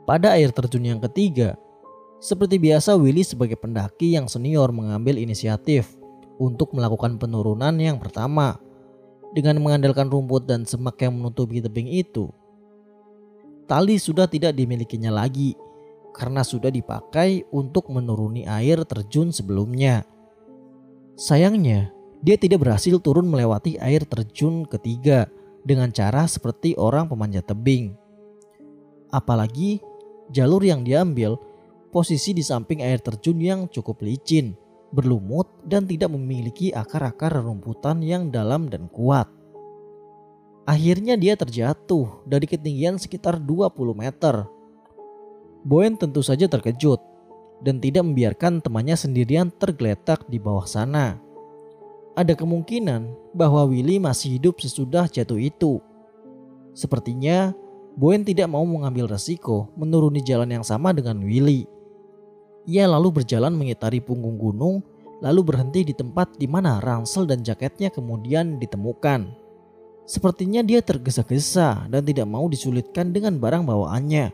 Pada 0.06 0.38
air 0.38 0.54
terjun 0.54 0.86
yang 0.86 1.00
ketiga, 1.02 1.58
seperti 2.26 2.58
biasa, 2.58 2.98
Willy 2.98 3.22
sebagai 3.22 3.54
pendaki 3.54 4.18
yang 4.18 4.26
senior 4.26 4.74
mengambil 4.74 5.22
inisiatif 5.22 5.94
untuk 6.42 6.74
melakukan 6.74 7.22
penurunan 7.22 7.78
yang 7.78 8.02
pertama 8.02 8.58
dengan 9.38 9.62
mengandalkan 9.62 10.10
rumput 10.10 10.50
dan 10.50 10.66
semak 10.66 10.98
yang 11.06 11.14
menutupi 11.14 11.62
tebing 11.62 11.86
itu. 11.86 12.34
Tali 13.70 14.02
sudah 14.02 14.26
tidak 14.26 14.58
dimilikinya 14.58 15.14
lagi 15.14 15.54
karena 16.18 16.42
sudah 16.42 16.74
dipakai 16.74 17.46
untuk 17.54 17.94
menuruni 17.94 18.50
air 18.50 18.82
terjun 18.90 19.30
sebelumnya. 19.30 20.02
Sayangnya, 21.20 21.94
dia 22.26 22.42
tidak 22.42 22.66
berhasil 22.66 22.98
turun 23.04 23.30
melewati 23.30 23.78
air 23.78 24.02
terjun 24.02 24.66
ketiga 24.66 25.30
dengan 25.62 25.94
cara 25.94 26.26
seperti 26.26 26.74
orang 26.74 27.06
pemanjat 27.06 27.46
tebing. 27.52 27.94
Apalagi 29.14 29.78
jalur 30.34 30.64
yang 30.66 30.82
diambil 30.82 31.38
posisi 31.96 32.36
di 32.36 32.44
samping 32.44 32.84
air 32.84 33.00
terjun 33.00 33.40
yang 33.40 33.72
cukup 33.72 34.04
licin, 34.04 34.52
berlumut 34.92 35.48
dan 35.64 35.88
tidak 35.88 36.12
memiliki 36.12 36.76
akar-akar 36.76 37.40
rerumputan 37.40 38.04
yang 38.04 38.28
dalam 38.28 38.68
dan 38.68 38.92
kuat. 38.92 39.32
Akhirnya 40.68 41.16
dia 41.16 41.40
terjatuh 41.40 42.28
dari 42.28 42.52
ketinggian 42.52 43.00
sekitar 43.00 43.40
20 43.40 43.72
meter. 43.96 44.44
Boen 45.64 45.96
tentu 45.96 46.20
saja 46.20 46.52
terkejut 46.52 47.00
dan 47.64 47.80
tidak 47.80 48.04
membiarkan 48.04 48.60
temannya 48.60 49.00
sendirian 49.00 49.48
tergeletak 49.56 50.28
di 50.28 50.36
bawah 50.36 50.68
sana. 50.68 51.16
Ada 52.20 52.36
kemungkinan 52.36 53.32
bahwa 53.32 53.64
Willy 53.72 54.04
masih 54.04 54.36
hidup 54.36 54.60
sesudah 54.60 55.08
jatuh 55.08 55.40
itu. 55.40 55.80
Sepertinya 56.76 57.56
Boen 57.96 58.28
tidak 58.28 58.52
mau 58.52 58.68
mengambil 58.68 59.08
resiko 59.08 59.72
menuruni 59.80 60.20
jalan 60.20 60.52
yang 60.52 60.66
sama 60.68 60.92
dengan 60.92 61.24
Willy. 61.24 61.75
Ia 62.66 62.90
lalu 62.90 63.22
berjalan 63.22 63.54
mengitari 63.54 64.02
punggung 64.02 64.42
gunung, 64.42 64.82
lalu 65.22 65.42
berhenti 65.46 65.86
di 65.86 65.94
tempat 65.94 66.34
di 66.38 66.50
mana 66.50 66.82
ransel 66.82 67.30
dan 67.30 67.46
jaketnya 67.46 67.94
kemudian 67.94 68.58
ditemukan. 68.58 69.30
Sepertinya 70.06 70.62
dia 70.62 70.86
tergesa-gesa 70.86 71.90
dan 71.90 72.02
tidak 72.06 72.30
mau 72.30 72.46
disulitkan 72.46 73.10
dengan 73.10 73.42
barang 73.42 73.66
bawaannya. 73.66 74.34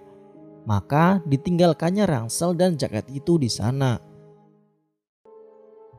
Maka 0.68 1.24
ditinggalkannya 1.24 2.04
ransel 2.08 2.56
dan 2.56 2.76
jaket 2.76 3.08
itu 3.12 3.40
di 3.40 3.48
sana. 3.48 4.00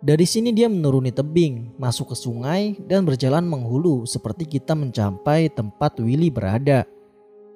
Dari 0.03 0.27
sini 0.27 0.51
dia 0.51 0.66
menuruni 0.66 1.14
tebing, 1.14 1.79
masuk 1.79 2.11
ke 2.11 2.16
sungai 2.18 2.75
dan 2.90 3.07
berjalan 3.07 3.47
menghulu 3.47 4.03
seperti 4.03 4.51
kita 4.51 4.75
mencapai 4.75 5.47
tempat 5.47 5.95
Willy 6.03 6.27
berada. 6.27 6.83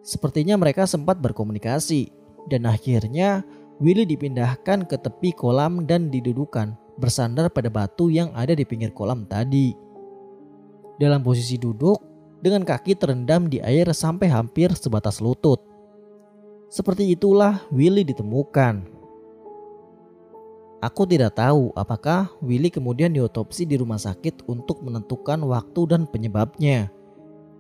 Sepertinya 0.07 0.55
mereka 0.55 0.87
sempat 0.87 1.19
berkomunikasi 1.19 2.15
dan 2.47 2.71
akhirnya 2.71 3.43
Willy 3.77 4.09
dipindahkan 4.09 4.89
ke 4.89 4.97
tepi 4.97 5.37
kolam 5.37 5.85
dan 5.85 6.09
didudukan 6.09 6.73
bersandar 6.97 7.53
pada 7.53 7.69
batu 7.69 8.09
yang 8.09 8.33
ada 8.33 8.57
di 8.57 8.65
pinggir 8.65 8.89
kolam 8.97 9.29
tadi. 9.29 9.77
Dalam 10.97 11.21
posisi 11.21 11.61
duduk, 11.61 12.01
dengan 12.41 12.65
kaki 12.65 12.97
terendam 12.97 13.53
di 13.53 13.61
air 13.61 13.89
sampai 13.93 14.33
hampir 14.33 14.73
sebatas 14.73 15.21
lutut. 15.21 15.61
Seperti 16.73 17.13
itulah 17.13 17.61
Willy 17.69 18.01
ditemukan. 18.05 18.97
Aku 20.81 21.09
tidak 21.09 21.37
tahu 21.37 21.73
apakah 21.73 22.33
Willy 22.45 22.69
kemudian 22.69 23.13
diotopsi 23.13 23.65
di 23.65 23.77
rumah 23.77 24.01
sakit 24.01 24.45
untuk 24.49 24.85
menentukan 24.85 25.41
waktu 25.45 25.81
dan 25.89 26.05
penyebabnya. 26.09 26.93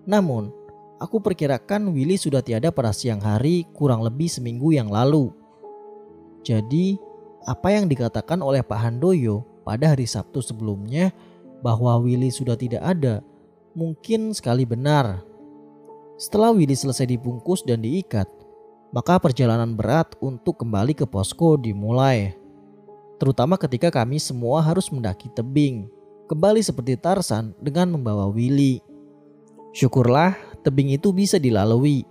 Namun, 0.05 0.53
aku 0.97 1.21
perkirakan 1.21 1.93
Willy 1.93 2.17
sudah 2.21 2.41
tiada 2.41 2.73
pada 2.73 2.93
siang 2.93 3.21
hari 3.21 3.69
kurang 3.73 4.01
lebih 4.05 4.29
seminggu 4.29 4.73
yang 4.73 4.89
lalu. 4.89 5.33
Jadi, 6.47 6.95
apa 7.43 7.75
yang 7.75 7.91
dikatakan 7.91 8.39
oleh 8.39 8.63
Pak 8.63 8.79
Handoyo 8.79 9.43
pada 9.67 9.91
hari 9.91 10.07
Sabtu 10.07 10.39
sebelumnya 10.39 11.11
bahwa 11.59 11.99
Willy 11.99 12.31
sudah 12.31 12.55
tidak 12.55 12.87
ada, 12.87 13.19
mungkin 13.75 14.31
sekali 14.31 14.63
benar. 14.63 15.27
Setelah 16.15 16.55
Willy 16.55 16.79
selesai 16.79 17.11
dibungkus 17.11 17.67
dan 17.67 17.83
diikat, 17.83 18.31
maka 18.95 19.19
perjalanan 19.19 19.75
berat 19.75 20.15
untuk 20.23 20.63
kembali 20.63 20.95
ke 20.95 21.03
posko 21.03 21.59
dimulai. 21.59 22.39
Terutama 23.19 23.59
ketika 23.59 23.91
kami 23.91 24.23
semua 24.23 24.63
harus 24.63 24.87
mendaki 24.95 25.27
tebing, 25.35 25.91
kembali 26.31 26.63
seperti 26.63 26.95
Tarsan 26.95 27.59
dengan 27.59 27.91
membawa 27.91 28.31
Willy. 28.31 28.79
Syukurlah 29.75 30.39
tebing 30.63 30.95
itu 30.95 31.11
bisa 31.11 31.43
dilalui 31.43 32.07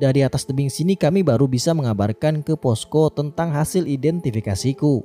dari 0.00 0.24
atas 0.24 0.48
tebing 0.48 0.72
sini 0.72 0.96
kami 0.96 1.20
baru 1.20 1.44
bisa 1.44 1.76
mengabarkan 1.76 2.40
ke 2.40 2.56
posko 2.56 3.12
tentang 3.12 3.52
hasil 3.52 3.84
identifikasiku. 3.84 5.04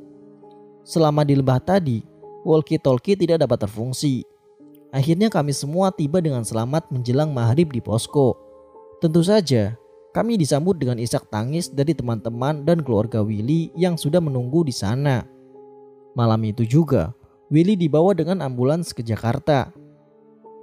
Selama 0.87 1.27
di 1.27 1.35
lembah 1.35 1.59
tadi, 1.59 1.99
walkie-talkie 2.47 3.19
tidak 3.19 3.43
dapat 3.43 3.67
berfungsi. 3.67 4.23
Akhirnya 4.95 5.27
kami 5.27 5.51
semua 5.51 5.91
tiba 5.91 6.23
dengan 6.23 6.47
selamat 6.47 6.87
menjelang 6.95 7.35
maghrib 7.35 7.67
di 7.75 7.83
posko. 7.83 8.39
Tentu 9.03 9.19
saja, 9.19 9.75
kami 10.15 10.39
disambut 10.39 10.79
dengan 10.79 10.95
isak 10.95 11.27
tangis 11.27 11.67
dari 11.67 11.91
teman-teman 11.91 12.63
dan 12.63 12.79
keluarga 12.79 13.19
Willy 13.19 13.75
yang 13.75 13.99
sudah 13.99 14.23
menunggu 14.23 14.63
di 14.63 14.71
sana. 14.71 15.27
Malam 16.15 16.39
itu 16.47 16.63
juga, 16.63 17.11
Willy 17.51 17.75
dibawa 17.75 18.15
dengan 18.15 18.39
ambulans 18.39 18.95
ke 18.95 19.03
Jakarta. 19.03 19.75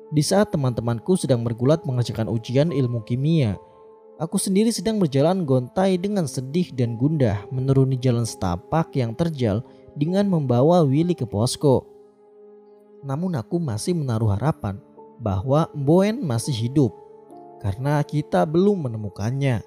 Di 0.09 0.25
saat 0.25 0.49
teman-temanku 0.49 1.21
sedang 1.21 1.45
bergulat 1.45 1.85
mengerjakan 1.85 2.33
ujian 2.33 2.73
ilmu 2.73 3.05
kimia, 3.05 3.61
aku 4.21 4.37
sendiri 4.37 4.69
sedang 4.73 5.01
berjalan 5.01 5.45
gontai 5.49 5.97
dengan 5.97 6.29
sedih 6.29 6.73
dan 6.75 6.99
gundah 7.01 7.45
menuruni 7.49 7.97
jalan 7.97 8.27
setapak 8.27 8.93
yang 8.97 9.17
terjal 9.17 9.65
dengan 9.97 10.29
membawa 10.29 10.85
Willy 10.85 11.17
ke 11.17 11.29
posko. 11.29 11.85
Namun 13.05 13.37
aku 13.37 13.61
masih 13.61 13.97
menaruh 13.97 14.33
harapan 14.37 14.79
bahwa 15.23 15.71
Mboen 15.77 16.23
masih 16.23 16.55
hidup 16.55 16.93
karena 17.63 18.03
kita 18.03 18.43
belum 18.43 18.91
menemukannya. 18.91 19.63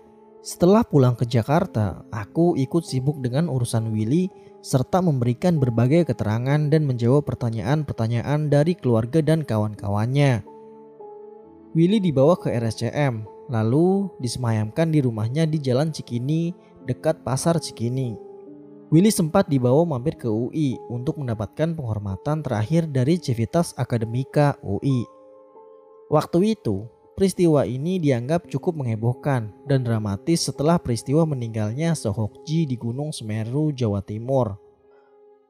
Setelah 0.45 0.85
pulang 0.85 1.17
ke 1.17 1.25
Jakarta, 1.25 2.05
aku 2.13 2.53
ikut 2.53 2.85
sibuk 2.85 3.17
dengan 3.17 3.49
urusan 3.49 3.89
Willy 3.89 4.29
serta 4.61 5.01
memberikan 5.01 5.57
berbagai 5.57 6.09
keterangan 6.09 6.69
dan 6.69 6.85
menjawab 6.85 7.25
pertanyaan-pertanyaan 7.25 8.49
dari 8.49 8.77
keluarga 8.77 9.25
dan 9.25 9.41
kawan-kawannya. 9.41 10.45
Willy 11.73 11.97
dibawa 11.97 12.37
ke 12.37 12.53
RSCM, 12.53 13.34
lalu 13.49 14.09
disemayamkan 14.21 14.89
di 14.89 15.01
rumahnya 15.01 15.45
di 15.45 15.61
Jalan 15.61 15.93
Cikini 15.93 16.53
dekat 16.85 17.21
Pasar 17.25 17.57
Cikini. 17.61 18.17
Willy 18.93 19.09
sempat 19.09 19.49
dibawa 19.49 19.81
mampir 19.83 20.13
ke 20.13 20.29
UI 20.29 20.77
untuk 20.93 21.17
mendapatkan 21.17 21.73
penghormatan 21.73 22.45
terakhir 22.45 22.85
dari 22.85 23.17
Civitas 23.17 23.73
Akademika 23.75 24.61
UI. 24.61 25.09
Waktu 26.13 26.53
itu, 26.53 26.85
peristiwa 27.17 27.65
ini 27.65 27.97
dianggap 27.97 28.45
cukup 28.45 28.77
menghebohkan 28.77 29.49
dan 29.65 29.81
dramatis 29.81 30.45
setelah 30.45 30.77
peristiwa 30.77 31.25
meninggalnya 31.25 31.97
Sohokji 31.97 32.69
di 32.69 32.77
Gunung 32.77 33.09
Semeru, 33.09 33.73
Jawa 33.73 34.05
Timur. 34.05 34.61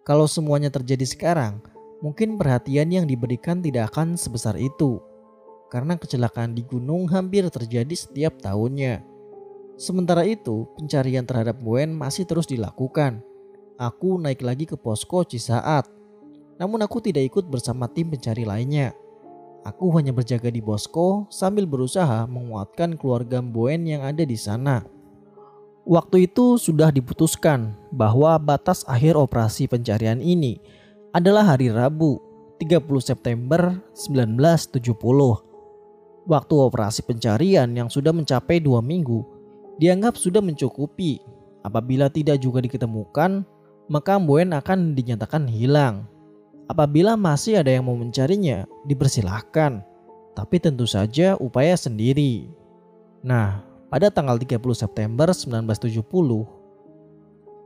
Kalau 0.07 0.31
semuanya 0.31 0.71
terjadi 0.71 1.03
sekarang, 1.03 1.59
mungkin 1.99 2.39
perhatian 2.39 2.87
yang 2.87 3.05
diberikan 3.09 3.59
tidak 3.59 3.91
akan 3.91 4.15
sebesar 4.15 4.55
itu. 4.55 5.03
Karena 5.67 5.97
kecelakaan 5.97 6.53
di 6.53 6.61
gunung 6.63 7.09
hampir 7.09 7.47
terjadi 7.49 7.95
setiap 7.95 8.37
tahunnya. 8.39 9.01
Sementara 9.75 10.23
itu, 10.23 10.69
pencarian 10.79 11.27
terhadap 11.27 11.59
Wen 11.59 11.91
masih 11.91 12.23
terus 12.23 12.47
dilakukan. 12.47 13.19
Aku 13.75 14.15
naik 14.15 14.39
lagi 14.39 14.63
ke 14.63 14.79
posko 14.79 15.27
Cisaat. 15.27 15.91
Namun 16.55 16.79
aku 16.79 17.03
tidak 17.03 17.27
ikut 17.27 17.51
bersama 17.51 17.91
tim 17.91 18.07
pencari 18.07 18.47
lainnya. 18.47 18.95
Aku 19.67 19.91
hanya 19.97 20.15
berjaga 20.15 20.47
di 20.47 20.63
posko 20.63 21.27
sambil 21.27 21.67
berusaha 21.67 22.23
menguatkan 22.29 22.95
keluarga 22.95 23.43
Boen 23.43 23.83
yang 23.83 24.05
ada 24.05 24.23
di 24.23 24.37
sana. 24.39 24.85
Waktu 25.85 26.29
itu 26.29 26.57
sudah 26.57 26.93
diputuskan 26.93 27.75
bahwa 27.91 28.37
batas 28.39 28.81
akhir 28.87 29.17
operasi 29.19 29.67
pencarian 29.67 30.17
ini 30.17 30.57
adalah 31.11 31.45
hari 31.53 31.69
Rabu 31.69 32.17
30 32.57 32.81
September 33.03 33.83
1970. 33.91 35.54
Waktu 36.25 36.53
operasi 36.57 37.05
pencarian 37.05 37.69
yang 37.77 37.85
sudah 37.85 38.09
mencapai 38.09 38.57
dua 38.57 38.81
minggu 38.81 39.21
dianggap 39.77 40.17
sudah 40.17 40.41
mencukupi. 40.41 41.21
Apabila 41.61 42.09
tidak 42.09 42.41
juga 42.41 42.61
diketemukan, 42.61 43.45
maka 43.89 44.17
Mbuen 44.17 44.53
akan 44.53 44.97
dinyatakan 44.97 45.45
hilang. 45.49 46.09
Apabila 46.65 47.13
masih 47.13 47.61
ada 47.61 47.69
yang 47.69 47.85
mau 47.85 47.93
mencarinya, 47.93 48.65
dipersilahkan. 48.89 49.85
Tapi 50.33 50.55
tentu 50.57 50.89
saja 50.89 51.37
upaya 51.37 51.77
sendiri. 51.77 52.49
Nah, 53.21 53.61
pada 53.93 54.09
tanggal 54.09 54.41
30 54.41 54.57
September 54.73 55.29
1970, 55.29 56.01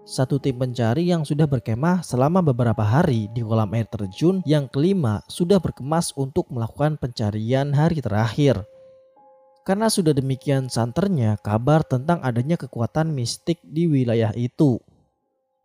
satu 0.07 0.41
tim 0.41 0.57
pencari 0.57 1.07
yang 1.07 1.21
sudah 1.21 1.45
berkemah 1.45 2.01
selama 2.01 2.41
beberapa 2.41 2.81
hari 2.81 3.29
di 3.31 3.45
kolam 3.45 3.71
air 3.77 3.85
terjun 3.87 4.41
yang 4.47 4.65
kelima 4.71 5.21
sudah 5.29 5.61
berkemas 5.61 6.15
untuk 6.17 6.49
melakukan 6.49 6.97
pencarian 6.97 7.71
hari 7.71 8.01
terakhir. 8.01 8.63
Karena 9.67 9.85
sudah 9.85 10.17
demikian 10.17 10.65
santernya 10.65 11.37
kabar 11.45 11.85
tentang 11.85 12.23
adanya 12.25 12.57
kekuatan 12.57 13.13
mistik 13.13 13.61
di 13.61 13.85
wilayah 13.85 14.33
itu. 14.33 14.81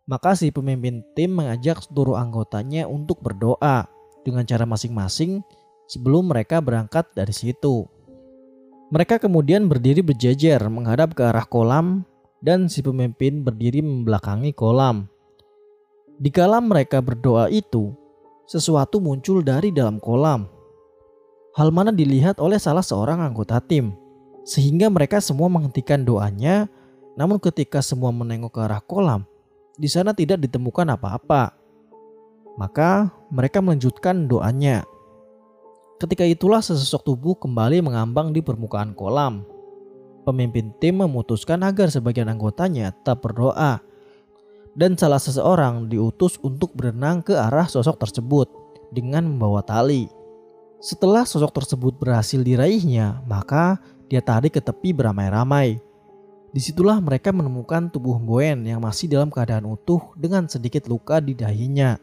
Maka 0.05 0.37
si 0.37 0.53
pemimpin 0.53 1.01
tim 1.17 1.33
mengajak 1.33 1.81
seluruh 1.81 2.13
anggotanya 2.13 2.85
untuk 2.85 3.25
berdoa 3.25 3.89
dengan 4.21 4.45
cara 4.45 4.69
masing-masing 4.69 5.41
sebelum 5.89 6.29
mereka 6.29 6.61
berangkat 6.61 7.09
dari 7.17 7.33
situ. 7.33 7.89
Mereka 8.93 9.17
kemudian 9.17 9.65
berdiri 9.65 10.05
berjejer 10.05 10.61
menghadap 10.69 11.17
ke 11.17 11.25
arah 11.25 11.49
kolam 11.49 12.05
dan 12.41 12.67
si 12.71 12.83
pemimpin 12.83 13.43
berdiri 13.43 13.83
membelakangi 13.83 14.51
kolam. 14.51 15.07
Di 16.15 16.31
kala 16.31 16.63
mereka 16.63 17.03
berdoa 17.03 17.51
itu, 17.51 17.91
sesuatu 18.47 19.03
muncul 19.03 19.43
dari 19.43 19.71
dalam 19.71 19.99
kolam 19.99 20.55
hal 21.55 21.71
mana 21.71 21.95
dilihat 21.95 22.37
oleh 22.43 22.59
salah 22.59 22.83
seorang 22.83 23.23
anggota 23.23 23.57
tim. 23.63 23.95
Sehingga 24.45 24.91
mereka 24.91 25.17
semua 25.23 25.49
menghentikan 25.49 26.05
doanya, 26.05 26.69
namun 27.17 27.41
ketika 27.41 27.81
semua 27.81 28.13
menengok 28.13 28.53
ke 28.53 28.61
arah 28.61 28.83
kolam, 28.83 29.25
di 29.79 29.89
sana 29.89 30.13
tidak 30.13 30.45
ditemukan 30.45 30.93
apa-apa. 30.93 31.55
Maka 32.59 33.09
mereka 33.33 33.59
melanjutkan 33.63 34.29
doanya. 34.29 34.85
Ketika 35.97 36.27
itulah 36.27 36.61
sesosok 36.61 37.01
tubuh 37.07 37.33
kembali 37.39 37.81
mengambang 37.81 38.35
di 38.35 38.43
permukaan 38.43 38.93
kolam. 38.93 39.47
Pemimpin 40.25 40.73
tim 40.81 41.05
memutuskan 41.05 41.61
agar 41.61 41.93
sebagian 41.93 42.27
anggotanya 42.33 42.89
tetap 42.89 43.21
berdoa 43.21 43.77
dan 44.75 44.99
salah 44.99 45.21
seseorang 45.21 45.87
diutus 45.87 46.35
untuk 46.43 46.75
berenang 46.75 47.23
ke 47.23 47.37
arah 47.37 47.69
sosok 47.69 47.95
tersebut 48.01 48.49
dengan 48.91 49.23
membawa 49.25 49.63
tali. 49.63 50.11
Setelah 50.83 51.23
sosok 51.23 51.63
tersebut 51.63 51.93
berhasil 51.95 52.43
diraihnya, 52.43 53.23
maka 53.25 53.79
dia 54.11 54.19
tarik 54.21 54.59
ke 54.59 54.61
tepi 54.61 54.91
beramai-ramai. 54.91 55.79
Di 56.51 56.61
situlah 56.61 56.99
mereka 57.03 57.35
menemukan 57.35 57.91
tubuh 57.91 58.15
Boen 58.19 58.63
yang 58.63 58.83
masih 58.83 59.11
dalam 59.11 59.27
keadaan 59.31 59.65
utuh 59.65 60.13
dengan 60.15 60.47
sedikit 60.47 60.87
luka 60.87 61.19
di 61.19 61.35
dahinya. 61.35 61.99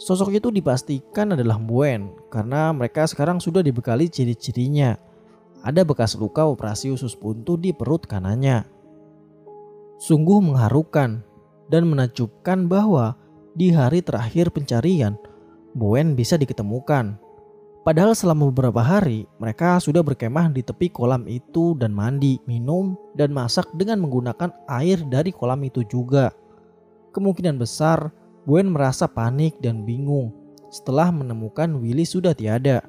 Sosok 0.00 0.32
itu 0.34 0.48
dipastikan 0.48 1.36
adalah 1.36 1.60
Boen 1.60 2.16
karena 2.32 2.72
mereka 2.72 3.04
sekarang 3.04 3.38
sudah 3.38 3.60
dibekali 3.60 4.08
ciri-cirinya. 4.08 4.96
Ada 5.62 5.86
bekas 5.86 6.18
luka 6.18 6.42
operasi 6.42 6.90
usus 6.90 7.14
buntu 7.14 7.54
di 7.54 7.70
perut 7.70 8.02
kanannya. 8.06 8.66
Sungguh 10.02 10.42
mengharukan 10.42 11.22
dan 11.70 11.82
menakjubkan 11.86 12.66
bahwa 12.66 13.14
di 13.54 13.70
hari 13.70 14.02
terakhir 14.02 14.50
pencarian, 14.50 15.14
Boen 15.72 16.18
bisa 16.18 16.34
diketemukan. 16.34 17.16
Padahal 17.82 18.14
selama 18.14 18.50
beberapa 18.50 18.78
hari 18.78 19.26
mereka 19.42 19.78
sudah 19.82 20.06
berkemah 20.06 20.54
di 20.54 20.62
tepi 20.62 20.90
kolam 20.90 21.26
itu 21.26 21.74
dan 21.78 21.90
mandi, 21.90 22.38
minum, 22.46 22.94
dan 23.18 23.34
masak 23.34 23.66
dengan 23.74 24.02
menggunakan 24.02 24.50
air 24.70 25.02
dari 25.06 25.34
kolam 25.34 25.62
itu 25.66 25.82
juga. 25.86 26.30
Kemungkinan 27.14 27.58
besar 27.58 28.10
Buen 28.42 28.74
merasa 28.74 29.06
panik 29.06 29.54
dan 29.62 29.86
bingung 29.86 30.34
setelah 30.66 31.14
menemukan 31.14 31.78
Willy 31.78 32.02
sudah 32.02 32.34
tiada. 32.34 32.82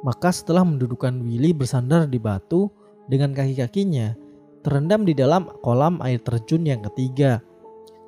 Maka 0.00 0.32
setelah 0.32 0.64
mendudukan 0.64 1.12
Willy 1.20 1.52
bersandar 1.52 2.08
di 2.08 2.16
batu 2.16 2.72
dengan 3.10 3.36
kaki-kakinya 3.36 4.16
terendam 4.64 5.04
di 5.04 5.12
dalam 5.12 5.48
kolam 5.60 6.00
air 6.04 6.20
terjun 6.20 6.64
yang 6.64 6.80
ketiga. 6.92 7.40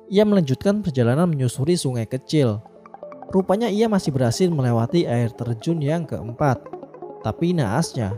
Ia 0.09 0.25
melanjutkan 0.25 0.85
perjalanan 0.85 1.29
menyusuri 1.29 1.73
sungai 1.73 2.05
kecil 2.05 2.61
Rupanya 3.33 3.65
ia 3.65 3.89
masih 3.89 4.13
berhasil 4.13 4.45
melewati 4.45 5.09
air 5.09 5.33
terjun 5.33 5.81
yang 5.81 6.05
keempat. 6.05 6.61
Tapi 7.25 7.57
naasnya, 7.57 8.13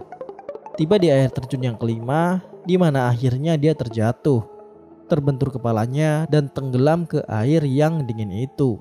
tiba 0.76 1.00
di 1.00 1.08
air 1.08 1.32
terjun 1.32 1.64
yang 1.64 1.80
kelima, 1.80 2.44
di 2.68 2.76
mana 2.76 3.08
akhirnya 3.08 3.56
dia 3.56 3.72
terjatuh, 3.72 4.44
terbentur 5.08 5.56
kepalanya 5.56 6.28
dan 6.28 6.52
tenggelam 6.52 7.08
ke 7.08 7.24
air 7.32 7.64
yang 7.64 8.04
dingin 8.04 8.28
itu. 8.34 8.76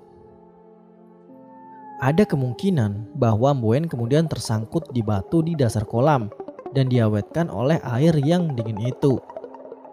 Ada 2.03 2.27
kemungkinan 2.27 3.15
bahwa 3.15 3.55
Mbuen 3.55 3.87
kemudian 3.87 4.27
tersangkut 4.27 4.91
di 4.91 4.99
batu 5.01 5.47
di 5.47 5.55
dasar 5.55 5.87
kolam 5.87 6.27
dan 6.75 6.91
diawetkan 6.91 7.47
oleh 7.47 7.79
air 7.87 8.13
yang 8.19 8.51
dingin 8.59 8.83
itu. 8.83 9.23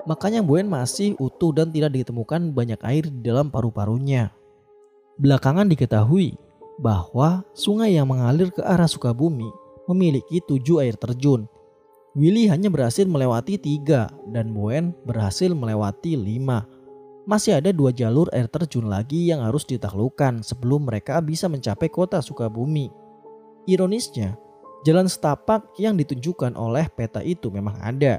Makanya 0.09 0.41
Mbuen 0.41 0.65
masih 0.65 1.13
utuh 1.21 1.53
dan 1.53 1.69
tidak 1.69 1.93
ditemukan 1.93 2.57
banyak 2.57 2.81
air 2.81 3.05
di 3.05 3.21
dalam 3.21 3.53
paru-parunya. 3.53 4.33
Belakangan 5.21 5.69
diketahui 5.69 6.33
bahwa 6.81 7.45
sungai 7.53 7.93
yang 7.93 8.09
mengalir 8.09 8.49
ke 8.49 8.65
arah 8.65 8.89
Sukabumi 8.89 9.45
memiliki 9.85 10.41
tujuh 10.41 10.81
air 10.81 10.97
terjun. 10.97 11.45
Willy 12.17 12.49
hanya 12.49 12.73
berhasil 12.73 13.05
melewati 13.05 13.61
tiga 13.61 14.09
dan 14.33 14.51
Boen 14.51 14.97
berhasil 15.05 15.53
melewati 15.53 16.17
lima. 16.17 16.65
Masih 17.29 17.61
ada 17.61 17.69
dua 17.69 17.93
jalur 17.93 18.25
air 18.33 18.49
terjun 18.49 18.89
lagi 18.89 19.29
yang 19.29 19.45
harus 19.45 19.61
ditaklukkan 19.69 20.41
sebelum 20.41 20.89
mereka 20.89 21.21
bisa 21.21 21.45
mencapai 21.45 21.85
kota 21.85 22.17
Sukabumi. 22.17 22.89
Ironisnya, 23.69 24.33
jalan 24.81 25.05
setapak 25.05 25.69
yang 25.77 25.93
ditunjukkan 25.93 26.57
oleh 26.57 26.89
peta 26.89 27.21
itu 27.21 27.53
memang 27.53 27.77
ada. 27.77 28.17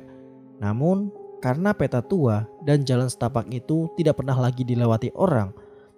Namun, 0.62 1.10
karena 1.42 1.74
peta 1.74 1.98
tua 1.98 2.46
dan 2.62 2.86
jalan 2.86 3.10
setapak 3.10 3.50
itu 3.50 3.90
tidak 3.98 4.22
pernah 4.22 4.38
lagi 4.38 4.62
dilewati 4.62 5.10
orang, 5.18 5.50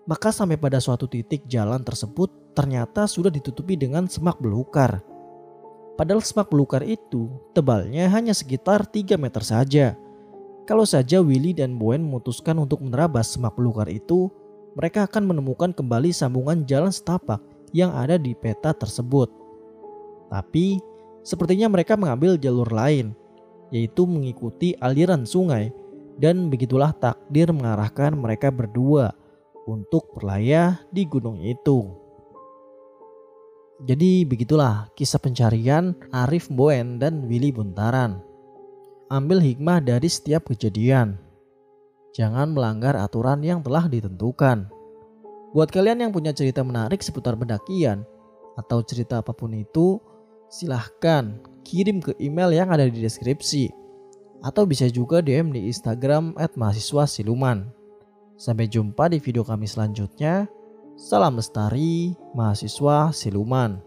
maka 0.09 0.33
sampai 0.33 0.57
pada 0.57 0.81
suatu 0.81 1.05
titik 1.05 1.45
jalan 1.45 1.85
tersebut 1.85 2.57
ternyata 2.57 3.05
sudah 3.05 3.29
ditutupi 3.29 3.77
dengan 3.77 4.09
semak 4.09 4.41
belukar. 4.41 5.05
Padahal 6.01 6.25
semak 6.25 6.49
belukar 6.49 6.81
itu 6.81 7.29
tebalnya 7.53 8.09
hanya 8.09 8.33
sekitar 8.33 8.89
3 8.89 9.21
meter 9.21 9.45
saja. 9.45 9.87
Kalau 10.65 10.89
saja 10.89 11.21
Willy 11.21 11.53
dan 11.53 11.77
Bowen 11.77 12.01
memutuskan 12.01 12.57
untuk 12.57 12.81
menerabas 12.81 13.37
semak 13.37 13.53
belukar 13.53 13.85
itu, 13.93 14.33
mereka 14.73 15.05
akan 15.05 15.29
menemukan 15.29 15.77
kembali 15.77 16.09
sambungan 16.09 16.65
jalan 16.65 16.89
setapak 16.89 17.39
yang 17.77 17.93
ada 17.93 18.17
di 18.17 18.33
peta 18.33 18.73
tersebut. 18.73 19.29
Tapi, 20.33 20.81
sepertinya 21.21 21.69
mereka 21.69 22.01
mengambil 22.01 22.41
jalur 22.41 22.69
lain 22.73 23.13
yaitu 23.75 24.07
mengikuti 24.07 24.77
aliran 24.79 25.27
sungai 25.27 25.75
dan 26.21 26.47
begitulah 26.47 26.95
takdir 26.95 27.51
mengarahkan 27.51 28.15
mereka 28.15 28.55
berdua 28.55 29.11
untuk 29.67 30.15
berlayar 30.15 30.85
di 30.95 31.03
gunung 31.09 31.43
itu. 31.43 31.91
Jadi 33.83 34.23
begitulah 34.23 34.89
kisah 34.95 35.19
pencarian 35.19 35.99
Arif 36.15 36.47
Boen 36.47 37.03
dan 37.03 37.27
Willy 37.27 37.51
Buntaran. 37.51 38.23
Ambil 39.15 39.39
hikmah 39.39 39.79
dari 39.79 40.11
setiap 40.11 40.51
kejadian. 40.51 41.15
Jangan 42.19 42.51
melanggar 42.51 42.99
aturan 42.99 43.47
yang 43.47 43.63
telah 43.63 43.87
ditentukan. 43.87 44.67
Buat 45.55 45.71
kalian 45.71 46.03
yang 46.03 46.11
punya 46.11 46.35
cerita 46.35 46.67
menarik 46.67 46.99
seputar 46.99 47.39
pendakian 47.39 48.03
atau 48.59 48.83
cerita 48.83 49.23
apa 49.23 49.31
pun 49.31 49.55
itu, 49.55 50.03
silahkan 50.51 51.39
kirim 51.63 52.03
ke 52.03 52.11
email 52.19 52.51
yang 52.51 52.75
ada 52.75 52.91
di 52.91 52.99
deskripsi. 52.99 53.71
Atau 54.43 54.67
bisa 54.67 54.91
juga 54.91 55.23
DM 55.23 55.55
di 55.55 55.71
Instagram 55.71 56.35
at 56.35 56.59
mahasiswa 56.59 57.07
siluman. 57.07 57.71
Sampai 58.35 58.67
jumpa 58.67 59.15
di 59.15 59.23
video 59.23 59.47
kami 59.47 59.71
selanjutnya. 59.71 60.51
Salam 60.99 61.39
lestari, 61.39 62.19
mahasiswa 62.35 63.15
siluman. 63.15 63.79